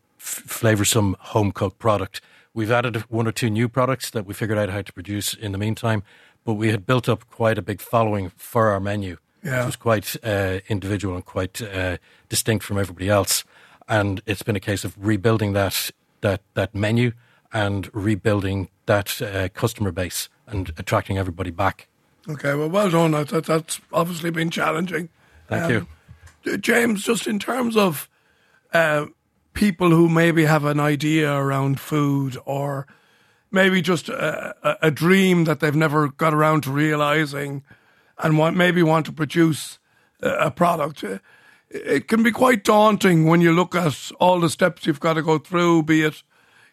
flavoursome 0.47 1.17
home 1.19 1.53
cooked 1.53 1.79
product. 1.79 2.23
We've 2.55 2.71
added 2.71 2.97
one 3.11 3.27
or 3.27 3.33
two 3.33 3.51
new 3.51 3.69
products 3.69 4.09
that 4.11 4.25
we 4.25 4.33
figured 4.33 4.57
out 4.57 4.71
how 4.71 4.81
to 4.81 4.93
produce 4.93 5.35
in 5.35 5.53
the 5.53 5.59
meantime, 5.59 6.03
but 6.45 6.55
we 6.55 6.71
had 6.71 6.87
built 6.87 7.09
up 7.09 7.29
quite 7.29 7.59
a 7.59 7.63
big 7.63 7.83
following 7.83 8.31
for 8.37 8.69
our 8.69 8.81
menu. 8.81 9.19
Yeah. 9.43 9.63
It 9.63 9.67
was 9.67 9.77
quite 9.77 10.17
uh, 10.25 10.61
individual 10.69 11.15
and 11.15 11.25
quite 11.25 11.61
uh, 11.61 11.99
distinct 12.31 12.65
from 12.65 12.79
everybody 12.79 13.11
else. 13.11 13.45
And 13.87 14.23
it's 14.25 14.43
been 14.43 14.57
a 14.57 14.61
case 14.61 14.85
of 14.85 14.95
rebuilding 14.99 15.53
that 15.53 15.91
that, 16.23 16.41
that 16.55 16.75
menu 16.75 17.13
and 17.53 17.91
rebuilding 17.95 18.71
that 18.87 19.21
uh, 19.21 19.49
customer 19.51 19.93
base 19.93 20.29
and 20.47 20.73
attracting 20.79 21.19
everybody 21.19 21.51
back. 21.51 21.89
Okay, 22.29 22.55
well, 22.55 22.69
well 22.69 22.91
done. 22.91 23.13
That, 23.13 23.29
that, 23.29 23.45
that's 23.45 23.81
obviously 23.93 24.31
been 24.31 24.51
challenging. 24.51 25.09
Thank 25.49 25.71
you. 25.71 25.87
Uh, 26.53 26.57
James, 26.57 27.05
just 27.05 27.27
in 27.27 27.39
terms 27.39 27.77
of 27.77 28.09
uh, 28.73 29.07
people 29.55 29.91
who 29.91 30.09
maybe 30.09 30.45
have 30.45 30.65
an 30.65 30.81
idea 30.81 31.33
around 31.33 31.81
food 31.81 32.37
or 32.45 32.87
maybe 33.51 33.81
just 33.81 34.09
a, 34.09 34.77
a, 34.83 34.91
dream 34.91 35.45
that 35.45 35.61
they've 35.61 35.75
never 35.75 36.09
got 36.09 36.35
around 36.35 36.63
to 36.65 36.71
realizing 36.71 37.65
and 38.19 38.37
want, 38.37 38.57
maybe 38.57 38.83
want 38.83 39.07
to 39.07 39.13
produce 39.13 39.79
a, 40.21 40.31
a 40.31 40.51
product, 40.51 41.03
uh, 41.05 41.19
it 41.71 42.07
can 42.07 42.23
be 42.23 42.31
quite 42.31 42.65
daunting 42.65 43.27
when 43.27 43.41
you 43.41 43.53
look 43.53 43.75
at 43.75 44.11
all 44.21 44.41
the 44.41 44.51
steps 44.51 44.87
you've 44.87 45.01
got 45.01 45.15
to 45.15 45.23
go 45.23 45.39
through, 45.39 45.83
be 45.85 46.03
it 46.03 46.23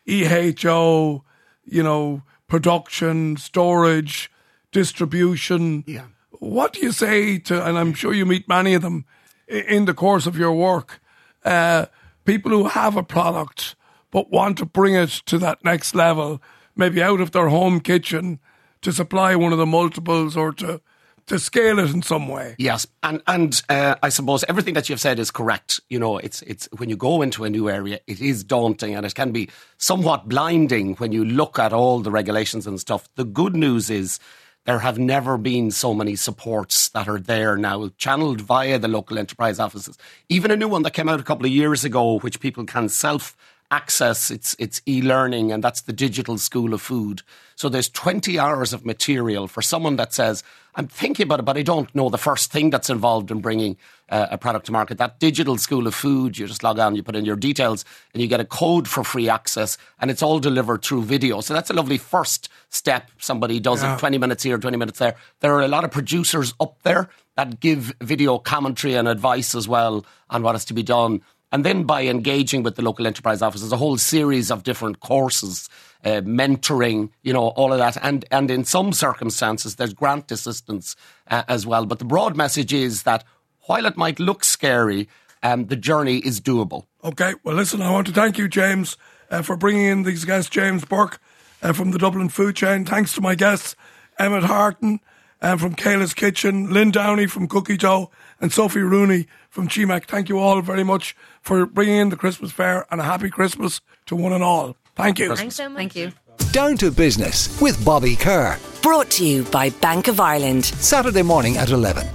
EHO, 0.07 1.21
you 1.65 1.83
know, 1.83 2.21
production, 2.47 3.37
storage, 3.37 4.29
distribution. 4.73 5.85
Yeah. 5.87 6.07
What 6.31 6.73
do 6.73 6.81
you 6.81 6.91
say 6.91 7.39
to, 7.39 7.65
and 7.65 7.77
I'm 7.77 7.93
sure 7.93 8.13
you 8.13 8.25
meet 8.25 8.49
many 8.49 8.73
of 8.73 8.81
them 8.81 9.05
in 9.47 9.85
the 9.85 9.93
course 9.93 10.27
of 10.27 10.37
your 10.37 10.51
work, 10.53 10.99
uh, 11.45 11.85
people 12.25 12.51
who 12.51 12.67
have 12.67 12.97
a 12.97 13.03
product 13.03 13.75
but 14.11 14.29
want 14.29 14.57
to 14.59 14.65
bring 14.65 14.93
it 14.93 15.09
to 15.25 15.37
that 15.39 15.63
next 15.63 15.95
level, 15.95 16.41
maybe 16.75 17.01
out 17.01 17.21
of 17.21 17.31
their 17.31 17.49
home 17.49 17.79
kitchen 17.79 18.39
to 18.81 18.91
supply 18.91 19.35
one 19.35 19.51
of 19.51 19.57
the 19.57 19.65
multiples 19.65 20.37
or 20.37 20.51
to, 20.51 20.81
to 21.25 21.39
scale 21.39 21.79
it 21.79 21.89
in 21.89 22.01
some 22.01 22.27
way? 22.27 22.55
Yes, 22.59 22.85
and 23.01 23.21
and 23.25 23.61
uh, 23.69 23.95
I 24.03 24.09
suppose 24.09 24.43
everything 24.47 24.75
that 24.75 24.89
you've 24.89 24.99
said 24.99 25.19
is 25.19 25.31
correct. 25.31 25.79
You 25.89 25.99
know, 25.99 26.17
it's 26.17 26.41
it's 26.43 26.67
when 26.77 26.89
you 26.89 26.97
go 26.97 27.21
into 27.21 27.43
a 27.43 27.49
new 27.49 27.69
area, 27.69 27.99
it 28.05 28.21
is 28.21 28.43
daunting 28.43 28.93
and 28.95 29.05
it 29.05 29.15
can 29.15 29.31
be 29.31 29.49
somewhat 29.77 30.29
blinding 30.29 30.95
when 30.95 31.11
you 31.11 31.25
look 31.25 31.57
at 31.57 31.73
all 31.73 31.99
the 31.99 32.11
regulations 32.11 32.67
and 32.67 32.79
stuff. 32.79 33.09
The 33.15 33.25
good 33.25 33.55
news 33.55 33.89
is 33.89 34.19
there 34.65 34.79
have 34.79 34.97
never 34.97 35.37
been 35.37 35.71
so 35.71 35.93
many 35.93 36.15
supports 36.15 36.89
that 36.89 37.07
are 37.07 37.19
there 37.19 37.57
now, 37.57 37.91
channeled 37.97 38.41
via 38.41 38.79
the 38.79 38.87
local 38.87 39.17
enterprise 39.17 39.59
offices. 39.59 39.97
Even 40.29 40.51
a 40.51 40.55
new 40.55 40.67
one 40.67 40.83
that 40.83 40.93
came 40.93 41.09
out 41.09 41.19
a 41.19 41.23
couple 41.23 41.45
of 41.45 41.51
years 41.51 41.83
ago, 41.83 42.19
which 42.19 42.39
people 42.39 42.65
can 42.65 42.87
self 42.87 43.35
access 43.73 44.29
it's 44.29 44.55
it's 44.59 44.81
e-learning 44.87 45.51
and 45.51 45.63
that's 45.63 45.81
the 45.81 45.93
digital 45.93 46.37
school 46.37 46.73
of 46.73 46.81
food. 46.81 47.21
So 47.55 47.69
there's 47.69 47.89
20 47.89 48.37
hours 48.39 48.73
of 48.73 48.85
material 48.85 49.47
for 49.47 49.61
someone 49.61 49.95
that 49.97 50.13
says 50.13 50.43
i'm 50.75 50.87
thinking 50.87 51.25
about 51.27 51.39
it 51.39 51.45
but 51.49 51.55
i 51.55 51.61
don't 51.61 51.93
know 51.93 52.09
the 52.09 52.17
first 52.17 52.51
thing 52.51 52.71
that's 52.71 52.89
involved 52.89 53.29
in 53.29 53.39
bringing 53.41 53.77
uh, 54.09 54.27
a 54.31 54.37
product 54.37 54.65
to 54.67 54.71
market. 54.71 54.97
That 54.97 55.19
digital 55.19 55.57
school 55.57 55.87
of 55.87 55.95
food 55.95 56.37
you 56.37 56.45
just 56.45 56.63
log 56.63 56.77
on 56.77 56.95
you 56.95 57.03
put 57.03 57.15
in 57.15 57.25
your 57.25 57.35
details 57.35 57.83
and 58.13 58.21
you 58.21 58.27
get 58.27 58.39
a 58.39 58.45
code 58.45 58.87
for 58.87 59.03
free 59.03 59.27
access 59.29 59.77
and 59.99 60.11
it's 60.11 60.21
all 60.21 60.39
delivered 60.39 60.83
through 60.83 61.03
video. 61.03 61.41
So 61.41 61.53
that's 61.53 61.71
a 61.71 61.73
lovely 61.73 61.97
first 61.97 62.49
step. 62.69 63.09
Somebody 63.17 63.59
does 63.59 63.81
it 63.81 63.99
20 63.99 64.17
minutes 64.19 64.43
here 64.43 64.57
20 64.57 64.77
minutes 64.77 64.99
there. 64.99 65.15
There 65.39 65.53
are 65.55 65.61
a 65.61 65.67
lot 65.67 65.83
of 65.83 65.91
producers 65.91 66.53
up 66.59 66.75
there 66.83 67.09
that 67.37 67.59
give 67.59 67.93
video 68.01 68.37
commentary 68.37 68.93
and 68.93 69.07
advice 69.07 69.55
as 69.55 69.67
well 69.67 70.05
on 70.29 70.43
what 70.43 70.55
is 70.55 70.65
to 70.65 70.73
be 70.73 70.83
done 70.83 71.21
and 71.53 71.63
then 71.63 71.83
by 71.83 72.01
engaging 72.07 72.63
with 72.63 72.77
the 72.77 72.81
local 72.81 73.05
enterprise 73.05 73.43
offices, 73.43 73.71
a 73.71 73.77
whole 73.77 73.97
series 73.97 74.49
of 74.49 74.63
different 74.63 75.01
courses, 75.01 75.69
uh, 76.03 76.21
mentoring, 76.21 77.11
you 77.21 77.31
know, 77.31 77.49
all 77.49 77.71
of 77.71 77.77
that. 77.77 77.95
And, 78.01 78.25
and 78.31 78.49
in 78.49 78.65
some 78.65 78.91
circumstances, 78.91 79.75
there's 79.75 79.93
grant 79.93 80.31
assistance 80.31 80.95
uh, 81.29 81.43
as 81.47 81.67
well. 81.67 81.85
But 81.85 81.99
the 81.99 82.05
broad 82.05 82.35
message 82.35 82.73
is 82.73 83.03
that 83.03 83.23
while 83.67 83.85
it 83.85 83.95
might 83.95 84.19
look 84.19 84.43
scary, 84.43 85.07
um, 85.43 85.67
the 85.67 85.75
journey 85.75 86.17
is 86.17 86.41
doable. 86.41 86.87
Okay, 87.03 87.35
well, 87.43 87.55
listen, 87.55 87.83
I 87.83 87.91
want 87.91 88.07
to 88.07 88.13
thank 88.13 88.39
you, 88.39 88.47
James, 88.47 88.97
uh, 89.29 89.43
for 89.43 89.55
bringing 89.55 89.85
in 89.85 90.03
these 90.03 90.25
guests. 90.25 90.49
James 90.49 90.83
Burke 90.85 91.21
uh, 91.61 91.71
from 91.71 91.91
the 91.91 91.99
Dublin 91.99 92.29
Food 92.29 92.55
Chain. 92.55 92.83
Thanks 92.83 93.13
to 93.13 93.21
my 93.21 93.35
guests, 93.35 93.75
Emmet 94.17 94.45
Harten 94.45 95.01
uh, 95.43 95.57
from 95.57 95.75
Kayla's 95.75 96.15
Kitchen, 96.15 96.73
Lynn 96.73 96.89
Downey 96.89 97.27
from 97.27 97.47
Cookie 97.47 97.77
Dó, 97.77 98.09
and 98.43 98.51
Sofie 98.51 98.87
Rooney 98.87 99.25
from 99.49 99.69
Chimac. 99.69 100.03
Thank 100.03 100.27
you 100.27 100.37
all 100.37 100.61
very 100.61 100.83
much 100.83 101.15
for 101.41 101.65
bringing 101.65 101.95
in 101.95 102.09
the 102.09 102.17
Christmas 102.17 102.51
fair 102.51 102.85
and 102.91 102.99
a 102.99 103.03
happy 103.05 103.29
Christmas 103.29 103.79
to 104.07 104.17
one 104.17 104.33
and 104.33 104.43
all. 104.43 104.75
Thank 104.95 105.17
you. 105.17 105.33
Thanks 105.33 105.55
so 105.55 105.69
much. 105.69 105.77
Thank 105.77 105.95
you. 105.95 106.11
Down 106.51 106.75
to 106.77 106.91
business 106.91 107.59
with 107.61 107.83
Bobby 107.85 108.17
Kerr. 108.17 108.59
Brought 108.81 109.09
to 109.11 109.25
you 109.25 109.43
by 109.45 109.69
Bank 109.69 110.09
of 110.09 110.19
Ireland. 110.19 110.65
Saturday 110.65 111.21
morning 111.21 111.55
at 111.55 111.69
11 111.69 112.05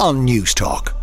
on 0.00 0.24
News 0.24 0.54
Talk. 0.54 0.97